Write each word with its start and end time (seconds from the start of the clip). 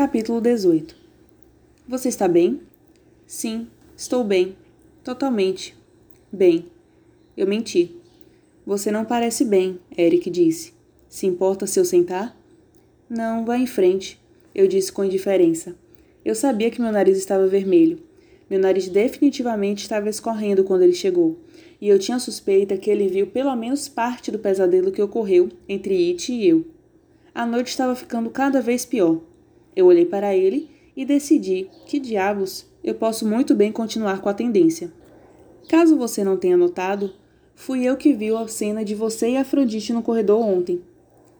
Capítulo 0.00 0.40
18 0.40 0.96
Você 1.86 2.08
está 2.08 2.26
bem? 2.26 2.62
Sim, 3.26 3.68
estou 3.94 4.24
bem. 4.24 4.56
Totalmente. 5.04 5.76
Bem. 6.32 6.64
Eu 7.36 7.46
menti. 7.46 7.94
Você 8.64 8.90
não 8.90 9.04
parece 9.04 9.44
bem, 9.44 9.78
Eric 9.98 10.30
disse. 10.30 10.72
Se 11.06 11.26
importa 11.26 11.66
se 11.66 11.78
eu 11.78 11.84
sentar? 11.84 12.34
Não, 13.10 13.44
vá 13.44 13.58
em 13.58 13.66
frente, 13.66 14.18
eu 14.54 14.66
disse 14.66 14.90
com 14.90 15.04
indiferença. 15.04 15.76
Eu 16.24 16.34
sabia 16.34 16.70
que 16.70 16.80
meu 16.80 16.92
nariz 16.92 17.18
estava 17.18 17.46
vermelho. 17.46 17.98
Meu 18.48 18.58
nariz 18.58 18.88
definitivamente 18.88 19.82
estava 19.82 20.08
escorrendo 20.08 20.64
quando 20.64 20.80
ele 20.80 20.94
chegou, 20.94 21.38
e 21.78 21.86
eu 21.90 21.98
tinha 21.98 22.18
suspeita 22.18 22.78
que 22.78 22.88
ele 22.88 23.06
viu 23.06 23.26
pelo 23.26 23.54
menos 23.54 23.86
parte 23.86 24.30
do 24.30 24.38
pesadelo 24.38 24.92
que 24.92 25.02
ocorreu 25.02 25.50
entre 25.68 26.10
It 26.10 26.32
e 26.32 26.48
eu. 26.48 26.64
A 27.34 27.44
noite 27.44 27.68
estava 27.68 27.94
ficando 27.94 28.30
cada 28.30 28.62
vez 28.62 28.86
pior. 28.86 29.20
Eu 29.80 29.86
olhei 29.86 30.04
para 30.04 30.36
ele 30.36 30.68
e 30.94 31.06
decidi 31.06 31.70
que 31.86 31.98
diabos 31.98 32.66
eu 32.84 32.94
posso 32.94 33.26
muito 33.26 33.54
bem 33.54 33.72
continuar 33.72 34.20
com 34.20 34.28
a 34.28 34.34
tendência. 34.34 34.92
Caso 35.70 35.96
você 35.96 36.22
não 36.22 36.36
tenha 36.36 36.54
notado, 36.54 37.14
fui 37.54 37.82
eu 37.82 37.96
que 37.96 38.12
viu 38.12 38.36
a 38.36 38.46
cena 38.46 38.84
de 38.84 38.94
você 38.94 39.30
e 39.30 39.36
Afrodite 39.38 39.94
no 39.94 40.02
corredor 40.02 40.44
ontem. 40.44 40.82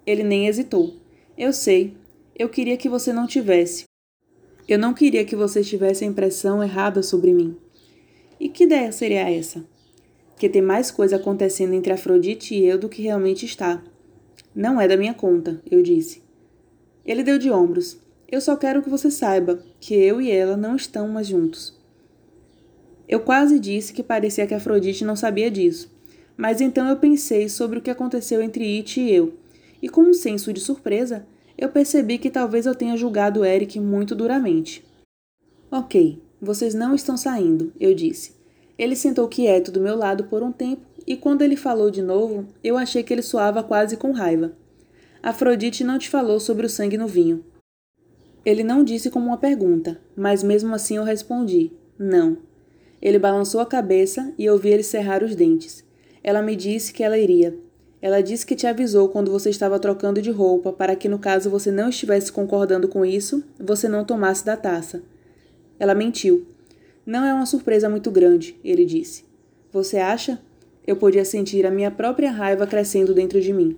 Ele 0.06 0.22
nem 0.22 0.46
hesitou. 0.46 0.94
Eu 1.36 1.52
sei. 1.52 1.92
Eu 2.34 2.48
queria 2.48 2.78
que 2.78 2.88
você 2.88 3.12
não 3.12 3.26
tivesse. 3.26 3.84
Eu 4.66 4.78
não 4.78 4.94
queria 4.94 5.22
que 5.22 5.36
você 5.36 5.62
tivesse 5.62 6.02
a 6.02 6.06
impressão 6.06 6.62
errada 6.62 7.02
sobre 7.02 7.34
mim. 7.34 7.54
E 8.40 8.48
que 8.48 8.64
ideia 8.64 8.90
seria 8.90 9.30
essa? 9.30 9.62
Que 10.38 10.48
tem 10.48 10.62
mais 10.62 10.90
coisa 10.90 11.16
acontecendo 11.16 11.74
entre 11.74 11.92
Afrodite 11.92 12.54
e 12.54 12.64
eu 12.64 12.78
do 12.78 12.88
que 12.88 13.02
realmente 13.02 13.44
está. 13.44 13.84
Não 14.54 14.80
é 14.80 14.88
da 14.88 14.96
minha 14.96 15.12
conta, 15.12 15.60
eu 15.70 15.82
disse. 15.82 16.22
Ele 17.04 17.22
deu 17.22 17.38
de 17.38 17.50
ombros. 17.50 18.00
Eu 18.30 18.40
só 18.40 18.56
quero 18.56 18.82
que 18.82 18.88
você 18.88 19.10
saiba 19.10 19.60
que 19.80 19.94
eu 19.94 20.20
e 20.20 20.30
ela 20.30 20.56
não 20.56 20.76
estão 20.76 21.08
mais 21.08 21.26
juntos. 21.26 21.76
Eu 23.08 23.20
quase 23.20 23.58
disse 23.58 23.92
que 23.92 24.04
parecia 24.04 24.46
que 24.46 24.54
Afrodite 24.54 25.04
não 25.04 25.16
sabia 25.16 25.50
disso, 25.50 25.90
mas 26.36 26.60
então 26.60 26.88
eu 26.88 26.96
pensei 26.96 27.48
sobre 27.48 27.80
o 27.80 27.82
que 27.82 27.90
aconteceu 27.90 28.40
entre 28.40 28.64
It 28.76 29.00
e 29.00 29.12
eu, 29.12 29.34
e 29.82 29.88
com 29.88 30.02
um 30.02 30.14
senso 30.14 30.52
de 30.52 30.60
surpresa, 30.60 31.26
eu 31.58 31.70
percebi 31.70 32.18
que 32.18 32.30
talvez 32.30 32.66
eu 32.66 32.74
tenha 32.74 32.96
julgado 32.96 33.44
Eric 33.44 33.80
muito 33.80 34.14
duramente. 34.14 34.84
Ok, 35.68 36.22
vocês 36.40 36.72
não 36.72 36.94
estão 36.94 37.16
saindo, 37.16 37.72
eu 37.80 37.94
disse. 37.94 38.32
Ele 38.78 38.94
sentou 38.94 39.26
quieto 39.26 39.72
do 39.72 39.80
meu 39.80 39.96
lado 39.96 40.24
por 40.24 40.42
um 40.42 40.52
tempo 40.52 40.82
e 41.06 41.16
quando 41.16 41.42
ele 41.42 41.56
falou 41.56 41.90
de 41.90 42.00
novo, 42.00 42.46
eu 42.62 42.78
achei 42.78 43.02
que 43.02 43.12
ele 43.12 43.22
soava 43.22 43.62
quase 43.62 43.96
com 43.96 44.12
raiva. 44.12 44.52
Afrodite 45.22 45.82
não 45.82 45.98
te 45.98 46.08
falou 46.08 46.38
sobre 46.38 46.64
o 46.64 46.70
sangue 46.70 46.96
no 46.96 47.08
vinho. 47.08 47.44
Ele 48.44 48.64
não 48.64 48.82
disse 48.82 49.10
como 49.10 49.26
uma 49.26 49.36
pergunta, 49.36 50.00
mas 50.16 50.42
mesmo 50.42 50.74
assim 50.74 50.96
eu 50.96 51.04
respondi: 51.04 51.72
Não. 51.98 52.38
Ele 53.00 53.18
balançou 53.18 53.60
a 53.60 53.66
cabeça 53.66 54.32
e 54.38 54.44
eu 54.44 54.58
vi 54.58 54.70
ele 54.70 54.82
cerrar 54.82 55.22
os 55.22 55.34
dentes. 55.34 55.84
Ela 56.22 56.42
me 56.42 56.54
disse 56.54 56.92
que 56.92 57.02
ela 57.02 57.18
iria. 57.18 57.56
Ela 58.02 58.22
disse 58.22 58.46
que 58.46 58.54
te 58.54 58.66
avisou 58.66 59.08
quando 59.08 59.30
você 59.30 59.50
estava 59.50 59.78
trocando 59.78 60.22
de 60.22 60.30
roupa 60.30 60.72
para 60.72 60.96
que, 60.96 61.08
no 61.08 61.18
caso 61.18 61.50
você 61.50 61.70
não 61.70 61.90
estivesse 61.90 62.32
concordando 62.32 62.88
com 62.88 63.04
isso, 63.04 63.44
você 63.58 63.88
não 63.88 64.04
tomasse 64.04 64.44
da 64.44 64.56
taça. 64.56 65.02
Ela 65.78 65.94
mentiu. 65.94 66.46
Não 67.04 67.24
é 67.24 67.34
uma 67.34 67.46
surpresa 67.46 67.88
muito 67.88 68.10
grande, 68.10 68.56
ele 68.64 68.84
disse. 68.84 69.24
Você 69.72 69.98
acha? 69.98 70.40
Eu 70.86 70.96
podia 70.96 71.24
sentir 71.24 71.66
a 71.66 71.70
minha 71.70 71.90
própria 71.90 72.30
raiva 72.30 72.66
crescendo 72.66 73.14
dentro 73.14 73.40
de 73.40 73.52
mim. 73.52 73.76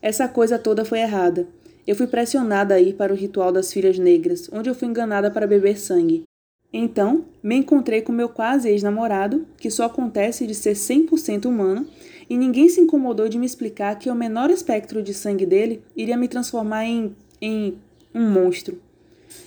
Essa 0.00 0.28
coisa 0.28 0.58
toda 0.58 0.84
foi 0.84 1.00
errada. 1.00 1.46
Eu 1.88 1.96
fui 1.96 2.06
pressionada 2.06 2.74
a 2.74 2.80
ir 2.82 2.92
para 2.92 3.14
o 3.14 3.16
ritual 3.16 3.50
das 3.50 3.72
filhas 3.72 3.98
negras, 3.98 4.46
onde 4.52 4.68
eu 4.68 4.74
fui 4.74 4.86
enganada 4.86 5.30
para 5.30 5.46
beber 5.46 5.78
sangue. 5.78 6.22
Então, 6.70 7.24
me 7.42 7.56
encontrei 7.56 8.02
com 8.02 8.12
meu 8.12 8.28
quase 8.28 8.68
ex-namorado, 8.68 9.46
que 9.56 9.70
só 9.70 9.86
acontece 9.86 10.46
de 10.46 10.54
ser 10.54 10.74
100% 10.74 11.46
humano, 11.46 11.86
e 12.28 12.36
ninguém 12.36 12.68
se 12.68 12.78
incomodou 12.78 13.26
de 13.26 13.38
me 13.38 13.46
explicar 13.46 13.98
que 13.98 14.10
o 14.10 14.14
menor 14.14 14.50
espectro 14.50 15.02
de 15.02 15.14
sangue 15.14 15.46
dele 15.46 15.82
iria 15.96 16.14
me 16.14 16.28
transformar 16.28 16.84
em. 16.84 17.16
em. 17.40 17.78
um 18.14 18.30
monstro. 18.30 18.78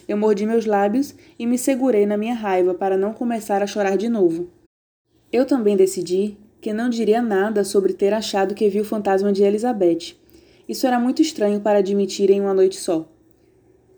Eu 0.08 0.18
mordi 0.18 0.44
meus 0.48 0.66
lábios 0.66 1.14
e 1.38 1.46
me 1.46 1.60
segurei 1.60 2.08
na 2.08 2.18
minha 2.18 2.34
raiva 2.34 2.74
para 2.74 2.98
não 2.98 3.14
começar 3.14 3.62
a 3.62 3.68
chorar 3.68 3.98
de 3.98 4.10
novo. 4.10 4.50
Eu 5.32 5.46
também 5.46 5.78
decidi 5.78 6.36
que 6.60 6.74
não 6.74 6.90
diria 6.90 7.22
nada 7.22 7.64
sobre 7.64 7.94
ter 7.94 8.16
achado 8.16 8.56
que 8.56 8.68
vi 8.68 8.82
o 8.82 8.86
fantasma 8.86 9.32
de 9.32 9.44
Elizabeth, 9.44 10.20
isso 10.68 10.88
era 10.88 11.00
muito 11.00 11.22
estranho 11.22 11.60
para 11.62 11.80
admitir 11.80 12.30
em 12.30 12.42
uma 12.42 12.54
noite 12.54 12.78
só. 12.78 13.10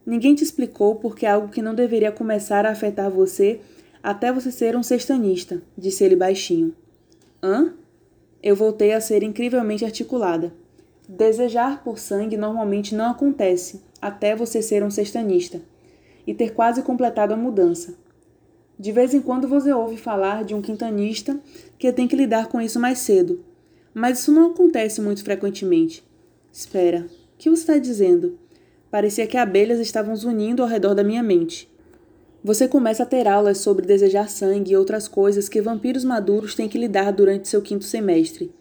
Ninguém 0.05 0.35
te 0.35 0.43
explicou 0.43 0.95
porque 0.95 1.25
é 1.25 1.29
algo 1.29 1.49
que 1.49 1.61
não 1.61 1.73
deveria 1.73 2.11
começar 2.11 2.65
a 2.65 2.71
afetar 2.71 3.09
você 3.09 3.61
até 4.01 4.33
você 4.33 4.51
ser 4.51 4.75
um 4.75 4.83
sextanista, 4.83 5.61
disse 5.77 6.03
ele 6.03 6.15
baixinho. 6.15 6.75
Hã? 7.41 7.73
Eu 8.41 8.55
voltei 8.55 8.91
a 8.91 8.99
ser 8.99 9.23
incrivelmente 9.23 9.85
articulada. 9.85 10.53
Desejar 11.07 11.83
por 11.83 11.97
sangue 11.97 12.35
normalmente 12.35 12.93
não 12.93 13.11
acontece 13.11 13.81
até 14.01 14.35
você 14.35 14.61
ser 14.61 14.83
um 14.83 14.91
sextanista 14.91 15.61
e 16.27 16.33
ter 16.33 16.53
quase 16.53 16.81
completado 16.81 17.33
a 17.33 17.37
mudança. 17.37 17.95
De 18.77 18.91
vez 18.91 19.13
em 19.13 19.21
quando 19.21 19.47
você 19.47 19.71
ouve 19.71 19.95
falar 19.95 20.43
de 20.43 20.53
um 20.53 20.61
quintanista 20.61 21.39
que 21.77 21.91
tem 21.93 22.07
que 22.07 22.15
lidar 22.15 22.47
com 22.47 22.59
isso 22.59 22.79
mais 22.79 22.99
cedo, 22.99 23.43
mas 23.93 24.19
isso 24.19 24.31
não 24.31 24.51
acontece 24.51 24.99
muito 24.99 25.23
frequentemente. 25.23 26.03
Espera, 26.53 27.07
o 27.33 27.37
que 27.39 27.49
você 27.49 27.61
está 27.61 27.77
dizendo? 27.79 28.37
Parecia 28.91 29.25
que 29.25 29.37
abelhas 29.37 29.79
estavam 29.79 30.15
zunindo 30.15 30.61
ao 30.61 30.67
redor 30.67 30.93
da 30.93 31.03
minha 31.03 31.23
mente. 31.23 31.67
Você 32.43 32.67
começa 32.67 33.01
a 33.01 33.07
ter 33.07 33.27
aulas 33.27 33.57
sobre 33.57 33.87
desejar 33.87 34.29
sangue 34.29 34.73
e 34.73 34.77
outras 34.77 35.07
coisas 35.07 35.49
que 35.49 35.59
vampiros 35.59 36.03
maduros 36.03 36.53
têm 36.53 36.69
que 36.69 36.77
lidar 36.77 37.11
durante 37.11 37.47
seu 37.47 37.59
quinto 37.59 37.85
semestre. 37.85 38.53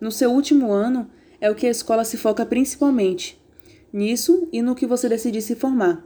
No 0.00 0.10
seu 0.10 0.30
último 0.32 0.72
ano, 0.72 1.10
é 1.38 1.50
o 1.50 1.54
que 1.54 1.66
a 1.66 1.70
escola 1.70 2.06
se 2.06 2.16
foca 2.16 2.46
principalmente. 2.46 3.38
Nisso 3.92 4.48
e 4.50 4.62
no 4.62 4.74
que 4.74 4.86
você 4.86 5.06
decidir 5.06 5.42
se 5.42 5.54
formar. 5.54 6.02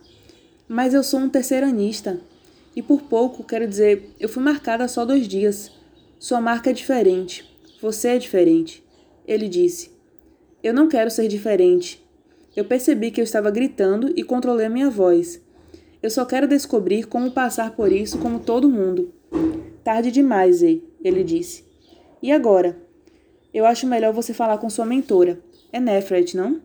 Mas 0.67 0.95
eu 0.95 1.05
sou 1.05 1.21
um 1.21 1.29
terceiranista. 1.29 2.21
E 2.75 2.83
por 2.83 3.03
pouco, 3.03 3.45
quero 3.45 3.69
dizer, 3.69 4.11
eu 4.19 4.29
fui 4.29 4.43
marcada 4.43 4.89
só 4.89 5.05
dois 5.05 5.29
dias. 5.29 5.71
Sua 6.19 6.41
marca 6.41 6.71
é 6.71 6.73
diferente. 6.73 7.49
Você 7.81 8.09
é 8.09 8.19
diferente. 8.19 8.83
Ele 9.29 9.49
disse. 9.49 10.00
Eu 10.62 10.75
não 10.75 10.88
quero 10.88 11.10
ser 11.10 11.26
diferente. 11.26 12.04
Eu 12.54 12.65
percebi 12.65 13.10
que 13.10 13.21
eu 13.21 13.25
estava 13.25 13.50
gritando 13.50 14.12
e 14.15 14.22
controlei 14.22 14.66
a 14.66 14.71
minha 14.71 14.91
voz. 14.91 15.41
Eu 16.03 16.10
só 16.10 16.25
quero 16.25 16.47
descobrir 16.47 17.04
como 17.04 17.31
passar 17.31 17.75
por 17.75 17.91
isso 17.91 18.19
como 18.19 18.41
todo 18.41 18.69
mundo. 18.69 19.12
Tarde 19.82 20.10
demais, 20.10 20.56
Zay, 20.56 20.82
ele 21.03 21.25
disse. 21.25 21.65
E 22.22 22.31
agora? 22.31 22.78
Eu 23.53 23.65
acho 23.65 23.87
melhor 23.87 24.12
você 24.12 24.34
falar 24.34 24.59
com 24.59 24.69
sua 24.69 24.84
mentora. 24.84 25.41
É 25.72 25.81
Nefret, 25.81 26.37
não? 26.37 26.60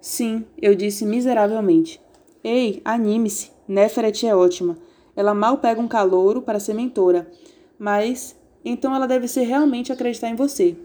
Sim, 0.00 0.44
eu 0.60 0.74
disse 0.74 1.04
miseravelmente. 1.04 2.00
Ei, 2.42 2.80
anime-se. 2.84 3.50
Nefret 3.68 4.26
é 4.26 4.34
ótima. 4.34 4.78
Ela 5.14 5.34
mal 5.34 5.58
pega 5.58 5.80
um 5.80 5.88
calouro 5.88 6.40
para 6.40 6.60
ser 6.60 6.74
mentora. 6.74 7.30
Mas, 7.78 8.36
então 8.64 8.94
ela 8.94 9.06
deve 9.06 9.28
ser 9.28 9.42
realmente 9.42 9.92
acreditar 9.92 10.28
em 10.28 10.36
você. 10.36 10.76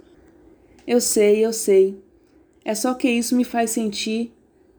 Eu 0.85 0.99
sei, 0.99 1.45
eu 1.45 1.53
sei. 1.53 2.01
É 2.63 2.75
só 2.75 2.93
que 2.93 3.09
isso 3.09 3.35
me 3.35 3.43
faz 3.43 3.71
sentir 3.71 4.33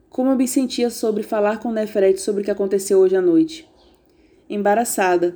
como 0.09 0.31
eu 0.31 0.37
me 0.37 0.47
sentia 0.47 0.91
sobre 0.91 1.23
falar 1.23 1.59
com 1.59 1.73
Neferet 1.73 2.21
sobre 2.21 2.43
o 2.43 2.45
que 2.45 2.51
aconteceu 2.51 2.99
hoje 2.99 3.17
à 3.17 3.23
noite. 3.23 3.67
Embaraçada, 4.49 5.35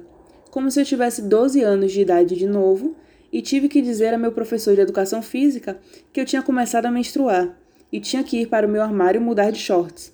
como 0.51 0.71
se 0.71 0.79
eu 0.79 0.85
tivesse 0.85 1.23
12 1.23 1.63
anos 1.63 1.93
de 1.93 2.03
idade 2.03 2.37
de 2.37 2.47
novo 2.47 2.95
e 3.33 3.41
tive 3.41 3.69
que 3.69 3.81
dizer 3.81 4.13
a 4.13 4.19
meu 4.19 4.33
professor 4.33 4.75
de 4.75 4.83
educação 4.83 5.23
física 5.23 5.79
que 6.13 6.21
eu 6.21 6.27
tinha 6.27 6.43
começado 6.43 6.85
a 6.85 6.91
menstruar 6.91 7.59
e 7.91 8.01
tinha 8.01 8.23
que 8.23 8.43
ir 8.43 8.49
para 8.49 8.67
o 8.67 8.71
meu 8.71 8.83
armário 8.83 9.21
mudar 9.21 9.51
de 9.51 9.59
shorts. 9.59 10.13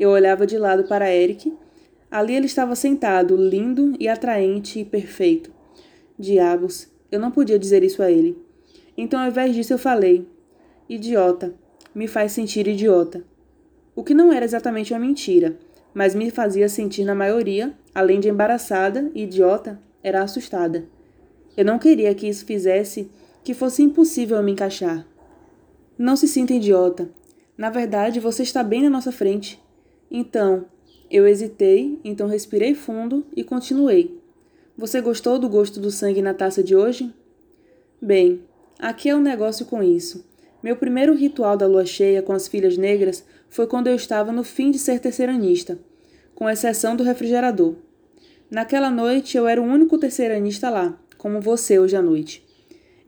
Eu 0.00 0.10
olhava 0.10 0.46
de 0.46 0.56
lado 0.56 0.84
para 0.84 1.14
Eric. 1.14 1.52
Ali 2.10 2.34
ele 2.34 2.46
estava 2.46 2.74
sentado, 2.74 3.36
lindo 3.36 3.94
e 4.00 4.08
atraente 4.08 4.80
e 4.80 4.84
perfeito. 4.84 5.52
Diabos, 6.18 6.88
eu 7.12 7.20
não 7.20 7.30
podia 7.30 7.58
dizer 7.58 7.82
isso 7.84 8.02
a 8.02 8.10
ele. 8.10 8.38
Então, 8.96 9.20
ao 9.20 9.28
invés 9.28 9.54
disso, 9.54 9.74
eu 9.74 9.78
falei: 9.78 10.26
Idiota, 10.88 11.54
me 11.98 12.06
faz 12.06 12.30
sentir 12.30 12.68
idiota. 12.68 13.24
O 13.92 14.04
que 14.04 14.14
não 14.14 14.32
era 14.32 14.44
exatamente 14.44 14.92
uma 14.92 15.00
mentira, 15.00 15.58
mas 15.92 16.14
me 16.14 16.30
fazia 16.30 16.68
sentir 16.68 17.02
na 17.02 17.12
maioria, 17.12 17.74
além 17.92 18.20
de 18.20 18.28
embaraçada 18.28 19.10
e 19.16 19.24
idiota, 19.24 19.80
era 20.00 20.22
assustada. 20.22 20.86
Eu 21.56 21.64
não 21.64 21.76
queria 21.76 22.14
que 22.14 22.28
isso 22.28 22.46
fizesse 22.46 23.10
que 23.42 23.52
fosse 23.52 23.82
impossível 23.82 24.40
me 24.44 24.52
encaixar. 24.52 25.04
Não 25.98 26.14
se 26.14 26.28
sinta 26.28 26.54
idiota. 26.54 27.10
Na 27.56 27.68
verdade, 27.68 28.20
você 28.20 28.44
está 28.44 28.62
bem 28.62 28.84
na 28.84 28.90
nossa 28.90 29.10
frente. 29.10 29.60
Então, 30.08 30.66
eu 31.10 31.26
hesitei, 31.26 31.98
então 32.04 32.28
respirei 32.28 32.76
fundo 32.76 33.26
e 33.34 33.42
continuei. 33.42 34.16
Você 34.76 35.00
gostou 35.00 35.36
do 35.36 35.48
gosto 35.48 35.80
do 35.80 35.90
sangue 35.90 36.22
na 36.22 36.32
taça 36.32 36.62
de 36.62 36.76
hoje? 36.76 37.12
Bem, 38.00 38.44
aqui 38.78 39.08
é 39.08 39.16
o 39.16 39.18
um 39.18 39.20
negócio 39.20 39.66
com 39.66 39.82
isso. 39.82 40.24
Meu 40.62 40.74
primeiro 40.74 41.14
ritual 41.14 41.56
da 41.56 41.66
lua 41.66 41.86
cheia 41.86 42.20
com 42.20 42.32
as 42.32 42.48
filhas 42.48 42.76
negras 42.76 43.24
foi 43.48 43.66
quando 43.66 43.86
eu 43.86 43.94
estava 43.94 44.32
no 44.32 44.42
fim 44.42 44.70
de 44.70 44.78
ser 44.78 44.98
terceiranista. 44.98 45.78
com 46.34 46.48
exceção 46.48 46.94
do 46.94 47.02
refrigerador. 47.02 47.74
Naquela 48.48 48.90
noite 48.90 49.36
eu 49.36 49.48
era 49.48 49.60
o 49.60 49.64
único 49.64 49.98
terceiranista 49.98 50.70
lá, 50.70 50.96
como 51.16 51.40
você 51.40 51.80
hoje 51.80 51.96
à 51.96 52.02
noite. 52.02 52.46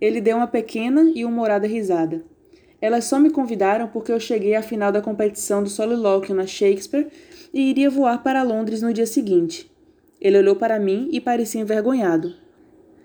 Ele 0.01 0.21
deu 0.21 0.37
uma 0.37 0.49
pequena 0.49 1.13
e 1.15 1.25
humorada 1.25 1.67
risada. 1.67 2.25
Elas 2.81 3.05
só 3.05 3.21
me 3.21 3.31
convidaram 3.31 3.87
porque 3.87 4.11
eu 4.11 4.19
cheguei 4.19 4.57
à 4.57 4.63
final 4.63 4.91
da 4.91 5.01
competição 5.01 5.63
do 5.63 5.69
solilóquio 5.69 6.35
na 6.35 6.45
Shakespeare 6.45 7.07
e 7.55 7.71
iria 7.71 7.89
voar 7.89 8.23
para 8.23 8.43
Londres 8.43 8.83
no 8.83 8.93
dia 8.93 9.07
seguinte. 9.07 9.71
Ele 10.21 10.39
olhou 10.39 10.57
para 10.57 10.81
mim 10.81 11.09
e 11.13 11.21
parecia 11.21 11.61
envergonhado. 11.61 12.35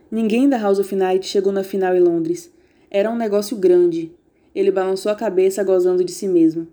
Ninguém 0.10 0.50
da 0.50 0.58
House 0.58 0.80
of 0.80 0.96
Night 0.96 1.28
chegou 1.28 1.54
na 1.54 1.64
final 1.64 1.96
em 1.96 2.00
Londres. 2.00 2.52
Era 2.90 3.12
um 3.12 3.16
negócio 3.16 3.56
grande. 3.58 4.12
Ele 4.56 4.72
balançou 4.72 5.12
a 5.12 5.16
cabeça 5.16 5.64
gozando 5.64 6.04
de 6.04 6.14
si 6.14 6.28
mesmo. 6.28 6.66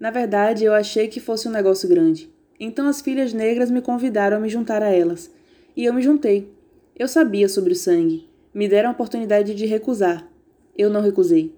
Na 0.00 0.10
verdade, 0.10 0.64
eu 0.64 0.74
achei 0.74 1.06
que 1.06 1.20
fosse 1.20 1.46
um 1.48 1.52
negócio 1.52 1.88
grande. 1.88 2.28
Então 2.58 2.88
as 2.88 3.00
filhas 3.00 3.32
negras 3.32 3.70
me 3.70 3.80
convidaram 3.80 4.36
a 4.36 4.40
me 4.40 4.48
juntar 4.48 4.82
a 4.82 4.90
elas. 4.90 5.30
E 5.76 5.84
eu 5.84 5.94
me 5.94 6.02
juntei. 6.02 6.52
Eu 6.98 7.06
sabia 7.06 7.48
sobre 7.48 7.72
o 7.72 7.76
sangue. 7.76 8.28
Me 8.52 8.68
deram 8.68 8.88
a 8.88 8.92
oportunidade 8.92 9.54
de 9.54 9.64
recusar. 9.64 10.28
Eu 10.76 10.90
não 10.90 11.00
recusei. 11.00 11.54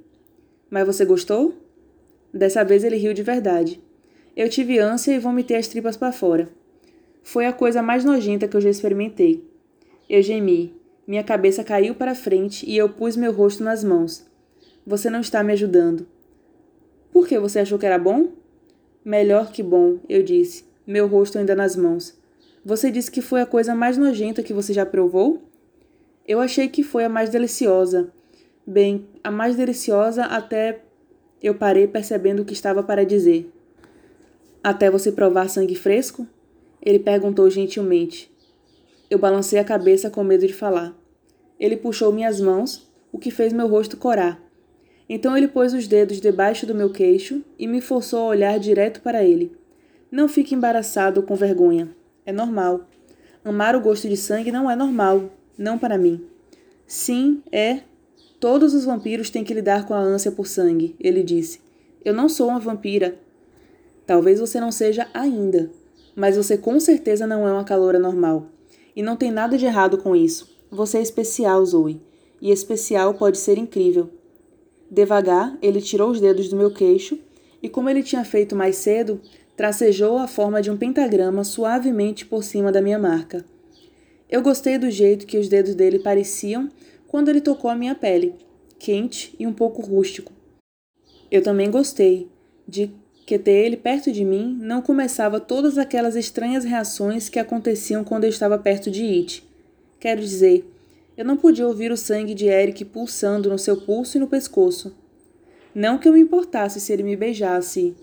Mas 0.68 0.86
você 0.86 1.04
gostou? 1.04 1.54
Dessa 2.32 2.62
vez 2.62 2.84
ele 2.84 2.96
riu 2.96 3.14
de 3.14 3.22
verdade. 3.22 3.80
Eu 4.36 4.48
tive 4.48 4.78
ânsia 4.78 5.12
e 5.12 5.18
vomitei 5.18 5.56
as 5.56 5.68
tripas 5.68 5.96
para 5.96 6.12
fora. 6.12 6.48
Foi 7.22 7.46
a 7.46 7.52
coisa 7.52 7.82
mais 7.82 8.04
nojenta 8.04 8.46
que 8.46 8.56
eu 8.56 8.60
já 8.60 8.68
experimentei. 8.68 9.42
Eu 10.10 10.20
gemi. 10.20 10.74
Minha 11.06 11.24
cabeça 11.24 11.64
caiu 11.64 11.94
para 11.94 12.14
frente 12.14 12.68
e 12.68 12.76
eu 12.76 12.88
pus 12.88 13.16
meu 13.16 13.32
rosto 13.32 13.64
nas 13.64 13.82
mãos. 13.82 14.26
Você 14.86 15.08
não 15.08 15.20
está 15.20 15.42
me 15.42 15.52
ajudando. 15.52 16.06
Por 17.12 17.26
que 17.26 17.38
você 17.38 17.60
achou 17.60 17.78
que 17.78 17.86
era 17.86 17.98
bom? 17.98 18.28
Melhor 19.04 19.52
que 19.52 19.62
bom, 19.62 19.98
eu 20.08 20.22
disse 20.22 20.64
meu 20.86 21.06
rosto 21.06 21.38
ainda 21.38 21.54
nas 21.54 21.76
mãos. 21.76 22.14
Você 22.64 22.90
disse 22.90 23.10
que 23.10 23.22
foi 23.22 23.40
a 23.40 23.46
coisa 23.46 23.74
mais 23.74 23.96
nojenta 23.96 24.42
que 24.42 24.52
você 24.52 24.72
já 24.72 24.84
provou? 24.84 25.42
Eu 26.26 26.40
achei 26.40 26.68
que 26.68 26.82
foi 26.82 27.04
a 27.04 27.08
mais 27.08 27.30
deliciosa. 27.30 28.10
Bem, 28.66 29.06
a 29.22 29.30
mais 29.30 29.56
deliciosa 29.56 30.24
até 30.24 30.80
eu 31.42 31.54
parei 31.54 31.86
percebendo 31.86 32.40
o 32.40 32.44
que 32.44 32.54
estava 32.54 32.82
para 32.82 33.04
dizer. 33.04 33.50
Até 34.62 34.90
você 34.90 35.12
provar 35.12 35.48
sangue 35.48 35.74
fresco? 35.74 36.26
Ele 36.80 36.98
perguntou 36.98 37.48
gentilmente. 37.50 38.30
Eu 39.10 39.18
balancei 39.18 39.58
a 39.58 39.64
cabeça 39.64 40.08
com 40.08 40.24
medo 40.24 40.46
de 40.46 40.54
falar. 40.54 40.94
Ele 41.60 41.76
puxou 41.76 42.10
minhas 42.12 42.40
mãos, 42.40 42.90
o 43.12 43.18
que 43.18 43.30
fez 43.30 43.52
meu 43.52 43.68
rosto 43.68 43.96
corar. 43.96 44.42
Então 45.08 45.36
ele 45.36 45.48
pôs 45.48 45.74
os 45.74 45.86
dedos 45.86 46.20
debaixo 46.20 46.66
do 46.66 46.74
meu 46.74 46.90
queixo 46.90 47.42
e 47.58 47.66
me 47.66 47.80
forçou 47.80 48.20
a 48.20 48.28
olhar 48.28 48.58
direto 48.58 49.00
para 49.00 49.22
ele. 49.22 49.52
Não 50.10 50.28
fique 50.28 50.54
embaraçado 50.54 51.20
ou 51.20 51.26
com 51.26 51.34
vergonha. 51.34 51.88
É 52.24 52.32
normal. 52.32 52.88
Amar 53.44 53.76
o 53.76 53.80
gosto 53.80 54.08
de 54.08 54.16
sangue 54.16 54.50
não 54.50 54.70
é 54.70 54.74
normal, 54.74 55.30
não 55.58 55.78
para 55.78 55.98
mim. 55.98 56.24
Sim, 56.86 57.42
é. 57.52 57.80
Todos 58.40 58.74
os 58.74 58.84
vampiros 58.84 59.30
têm 59.30 59.44
que 59.44 59.52
lidar 59.52 59.86
com 59.86 59.94
a 59.94 59.98
ânsia 59.98 60.32
por 60.32 60.46
sangue, 60.46 60.96
ele 60.98 61.22
disse. 61.22 61.60
Eu 62.04 62.14
não 62.14 62.28
sou 62.28 62.48
uma 62.48 62.60
vampira. 62.60 63.18
Talvez 64.06 64.38
você 64.38 64.60
não 64.60 64.70
seja 64.70 65.08
ainda, 65.12 65.70
mas 66.14 66.36
você 66.36 66.56
com 66.56 66.78
certeza 66.78 67.26
não 67.26 67.46
é 67.48 67.52
uma 67.52 67.64
caloura 67.64 67.98
normal. 67.98 68.46
E 68.94 69.02
não 69.02 69.16
tem 69.16 69.30
nada 69.30 69.58
de 69.58 69.66
errado 69.66 69.98
com 69.98 70.14
isso. 70.14 70.54
Você 70.70 70.98
é 70.98 71.02
especial, 71.02 71.64
Zoe. 71.64 72.00
E 72.40 72.50
especial 72.50 73.14
pode 73.14 73.38
ser 73.38 73.58
incrível. 73.58 74.10
Devagar, 74.90 75.56
ele 75.60 75.80
tirou 75.80 76.10
os 76.10 76.20
dedos 76.20 76.48
do 76.48 76.56
meu 76.56 76.72
queixo 76.72 77.18
e, 77.62 77.68
como 77.68 77.88
ele 77.88 78.02
tinha 78.02 78.24
feito 78.24 78.54
mais 78.54 78.76
cedo, 78.76 79.20
tracejou 79.56 80.18
a 80.18 80.28
forma 80.28 80.60
de 80.60 80.70
um 80.70 80.76
pentagrama 80.76 81.44
suavemente 81.44 82.26
por 82.26 82.42
cima 82.42 82.70
da 82.70 82.82
minha 82.82 82.98
marca. 82.98 83.44
Eu 84.28 84.42
gostei 84.42 84.78
do 84.78 84.90
jeito 84.90 85.26
que 85.26 85.38
os 85.38 85.48
dedos 85.48 85.74
dele 85.74 85.98
pareciam 85.98 86.68
quando 87.06 87.28
ele 87.28 87.40
tocou 87.40 87.70
a 87.70 87.74
minha 87.74 87.94
pele, 87.94 88.34
quente 88.78 89.34
e 89.38 89.46
um 89.46 89.52
pouco 89.52 89.80
rústico. 89.80 90.32
Eu 91.30 91.42
também 91.42 91.70
gostei 91.70 92.28
de 92.66 92.90
que 93.26 93.38
ter 93.38 93.52
ele 93.64 93.76
perto 93.76 94.12
de 94.12 94.24
mim 94.24 94.58
não 94.60 94.82
começava 94.82 95.40
todas 95.40 95.78
aquelas 95.78 96.14
estranhas 96.14 96.64
reações 96.64 97.28
que 97.28 97.38
aconteciam 97.38 98.04
quando 98.04 98.24
eu 98.24 98.30
estava 98.30 98.58
perto 98.58 98.90
de 98.90 99.02
It. 99.02 99.44
Quero 99.98 100.20
dizer, 100.20 100.68
eu 101.16 101.24
não 101.24 101.36
podia 101.36 101.66
ouvir 101.66 101.92
o 101.92 101.96
sangue 101.96 102.34
de 102.34 102.46
Eric 102.46 102.84
pulsando 102.86 103.48
no 103.48 103.58
seu 103.58 103.76
pulso 103.76 104.16
e 104.16 104.20
no 104.20 104.26
pescoço. 104.26 104.96
Não 105.74 105.96
que 105.96 106.08
eu 106.08 106.12
me 106.12 106.20
importasse 106.20 106.80
se 106.80 106.92
ele 106.92 107.04
me 107.04 107.16
beijasse. 107.16 107.94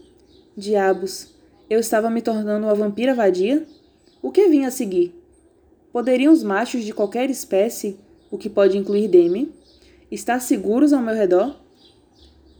Diabos, 0.56 1.34
eu 1.70 1.80
estava 1.80 2.10
me 2.10 2.22
tornando 2.22 2.66
uma 2.66 2.76
vampira 2.76 3.14
vadia? 3.14 3.66
O 4.22 4.32
que 4.32 4.48
vinha 4.48 4.70
a 4.70 4.72
seguir? 4.72 5.14
Poderiam 5.92 6.32
os 6.32 6.42
machos 6.42 6.84
de 6.84 6.94
qualquer 6.94 7.30
espécie, 7.30 8.00
o 8.30 8.38
que 8.38 8.50
pode 8.50 8.78
incluir 8.78 9.10
Demi, 9.10 9.52
estar 10.10 10.40
seguros 10.40 10.94
ao 10.94 11.02
meu 11.02 11.14
redor? 11.14 11.60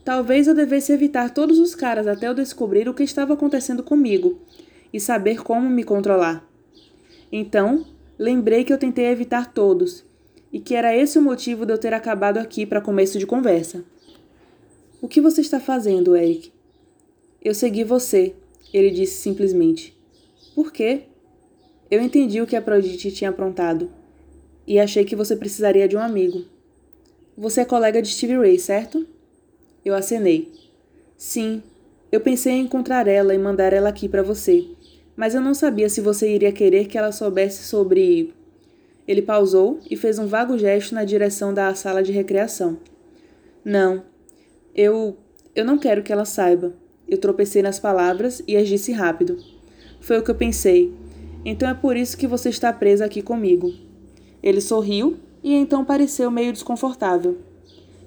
Talvez 0.04 0.48
eu 0.48 0.54
devesse 0.54 0.92
evitar 0.92 1.32
todos 1.32 1.58
os 1.58 1.74
caras 1.74 2.06
até 2.06 2.28
eu 2.28 2.34
descobrir 2.34 2.88
o 2.88 2.94
que 2.94 3.04
estava 3.04 3.32
acontecendo 3.32 3.82
comigo 3.82 4.38
e 4.92 5.00
saber 5.00 5.42
como 5.42 5.70
me 5.70 5.84
controlar. 5.84 6.46
Então, 7.30 7.86
lembrei 8.18 8.64
que 8.64 8.72
eu 8.72 8.78
tentei 8.78 9.06
evitar 9.06 9.52
todos 9.54 10.04
e 10.52 10.60
que 10.60 10.74
era 10.74 10.94
esse 10.94 11.18
o 11.18 11.22
motivo 11.22 11.64
de 11.64 11.72
eu 11.72 11.78
ter 11.78 11.94
acabado 11.94 12.38
aqui 12.38 12.66
para 12.66 12.80
começo 12.80 13.18
de 13.18 13.26
conversa. 13.26 13.84
O 15.00 15.08
que 15.08 15.20
você 15.20 15.40
está 15.40 15.58
fazendo, 15.58 16.14
Eric? 16.14 16.52
Eu 17.42 17.54
segui 17.54 17.82
você, 17.82 18.34
ele 18.72 18.90
disse 18.90 19.14
simplesmente: 19.20 19.96
Por 20.54 20.72
quê? 20.72 21.04
Eu 21.90 22.00
entendi 22.00 22.40
o 22.40 22.46
que 22.46 22.56
a 22.56 22.62
Prodigy 22.62 23.10
tinha 23.10 23.30
aprontado 23.30 23.90
e 24.66 24.78
achei 24.78 25.04
que 25.04 25.16
você 25.16 25.34
precisaria 25.34 25.88
de 25.88 25.96
um 25.96 26.00
amigo. 26.00 26.44
Você 27.36 27.62
é 27.62 27.64
colega 27.64 28.00
de 28.00 28.08
Stevie 28.08 28.36
Ray, 28.36 28.58
certo? 28.58 29.06
Eu 29.84 29.94
acenei. 29.94 30.52
Sim, 31.16 31.62
eu 32.10 32.20
pensei 32.20 32.54
em 32.54 32.64
encontrar 32.64 33.08
ela 33.08 33.34
e 33.34 33.38
mandar 33.38 33.72
ela 33.72 33.88
aqui 33.88 34.08
para 34.08 34.22
você, 34.22 34.66
mas 35.16 35.34
eu 35.34 35.40
não 35.40 35.54
sabia 35.54 35.88
se 35.88 36.00
você 36.00 36.32
iria 36.34 36.52
querer 36.52 36.86
que 36.86 36.96
ela 36.96 37.10
soubesse 37.10 37.64
sobre. 37.64 38.34
Ele 39.06 39.22
pausou 39.22 39.80
e 39.90 39.96
fez 39.96 40.18
um 40.18 40.26
vago 40.26 40.56
gesto 40.56 40.94
na 40.94 41.04
direção 41.04 41.52
da 41.52 41.74
sala 41.74 42.02
de 42.02 42.12
recreação. 42.12 42.78
Não, 43.64 44.04
eu. 44.74 45.16
Eu 45.54 45.64
não 45.64 45.76
quero 45.76 46.02
que 46.02 46.12
ela 46.12 46.24
saiba. 46.24 46.74
Eu 47.06 47.18
tropecei 47.18 47.60
nas 47.60 47.78
palavras 47.78 48.42
e 48.48 48.56
as 48.56 48.66
disse 48.66 48.90
rápido. 48.90 49.36
Foi 50.00 50.18
o 50.18 50.22
que 50.22 50.30
eu 50.30 50.34
pensei. 50.34 50.92
Então 51.44 51.68
é 51.68 51.74
por 51.74 51.96
isso 51.96 52.16
que 52.16 52.26
você 52.26 52.48
está 52.48 52.72
presa 52.72 53.04
aqui 53.04 53.20
comigo. 53.20 53.72
Ele 54.42 54.60
sorriu 54.60 55.18
e 55.44 55.52
então 55.54 55.84
pareceu 55.84 56.30
meio 56.30 56.52
desconfortável. 56.52 57.36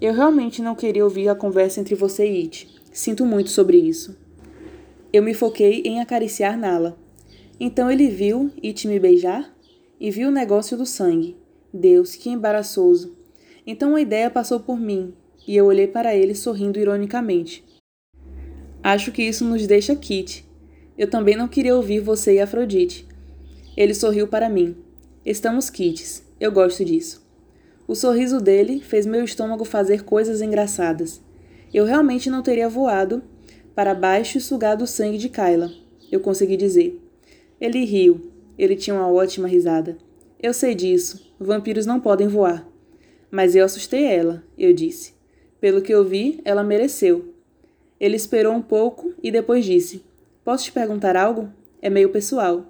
Eu 0.02 0.14
realmente 0.14 0.62
não 0.62 0.76
queria 0.76 1.04
ouvir 1.04 1.30
a 1.30 1.36
conversa 1.36 1.80
entre 1.80 1.96
você 1.96 2.26
e 2.26 2.42
It. 2.42 2.68
Sinto 2.92 3.26
muito 3.26 3.50
sobre 3.50 3.78
isso. 3.78 4.18
Eu 5.14 5.22
me 5.22 5.34
foquei 5.34 5.82
em 5.86 6.02
acariciar 6.02 6.58
Nala. 6.58 6.98
Então 7.60 7.92
ele 7.92 8.08
viu 8.08 8.52
It 8.64 8.88
me 8.88 9.00
beijar 9.00 9.55
e 10.00 10.12
viu 10.12 10.30
o 10.30 10.32
negócio 10.32 10.78
do 10.78 10.86
sangue. 10.86 11.38
Deus, 11.74 12.16
que 12.16 12.30
embaraçoso. 12.30 13.16
Então 13.66 13.96
a 13.96 14.02
ideia 14.02 14.30
passou 14.30 14.60
por 14.60 14.80
mim 14.80 15.14
e 15.48 15.56
eu 15.56 15.66
olhei 15.66 15.88
para 15.88 16.16
ele 16.16 16.34
sorrindo 16.36 16.80
ironicamente. 16.80 17.64
Acho 18.84 19.12
que 19.12 19.24
isso 19.24 19.44
nos 19.44 19.66
deixa 19.66 19.96
Kit. 19.96 20.46
Eu 20.98 21.10
também 21.10 21.36
não 21.36 21.48
queria 21.48 21.76
ouvir 21.76 22.00
você 22.00 22.36
e 22.36 22.40
Afrodite. 22.40 23.06
Ele 23.76 23.94
sorriu 23.94 24.28
para 24.28 24.48
mim. 24.48 24.78
Estamos 25.26 25.70
kits. 25.70 26.24
Eu 26.40 26.52
gosto 26.52 26.86
disso. 26.86 27.26
O 27.88 27.94
sorriso 27.94 28.40
dele 28.40 28.80
fez 28.80 29.06
meu 29.06 29.24
estômago 29.24 29.66
fazer 29.66 30.04
coisas 30.04 30.42
engraçadas. 30.42 31.22
Eu 31.74 31.84
realmente 31.84 32.30
não 32.30 32.42
teria 32.42 32.70
voado 32.70 33.22
para 33.76 33.94
baixo 33.94 34.38
e 34.38 34.42
sugado 34.42 34.86
o 34.86 34.88
sangue 34.88 35.18
de 35.18 35.28
Kyla. 35.28 35.70
Eu 36.10 36.22
consegui 36.22 36.56
dizer. 36.56 37.02
Ele 37.60 37.84
riu. 37.84 38.32
Ele 38.58 38.76
tinha 38.76 38.96
uma 38.96 39.12
ótima 39.12 39.48
risada. 39.48 39.98
Eu 40.42 40.54
sei 40.54 40.76
disso. 40.76 41.34
Vampiros 41.40 41.86
não 41.86 42.00
podem 42.00 42.28
voar. 42.28 42.68
Mas 43.32 43.56
eu 43.56 43.66
assustei 43.66 44.04
ela, 44.06 44.44
eu 44.58 44.74
disse. 44.74 45.14
Pelo 45.60 45.82
que 45.82 45.94
eu 45.94 46.04
vi, 46.04 46.40
ela 46.46 46.64
mereceu. 46.64 47.34
Ele 48.00 48.16
esperou 48.16 48.54
um 48.54 48.62
pouco 48.62 49.14
e 49.22 49.32
depois 49.32 49.66
disse: 49.66 50.04
Posso 50.44 50.66
te 50.66 50.72
perguntar 50.72 51.16
algo? 51.16 51.50
É 51.82 51.90
meio 51.90 52.10
pessoal. 52.10 52.66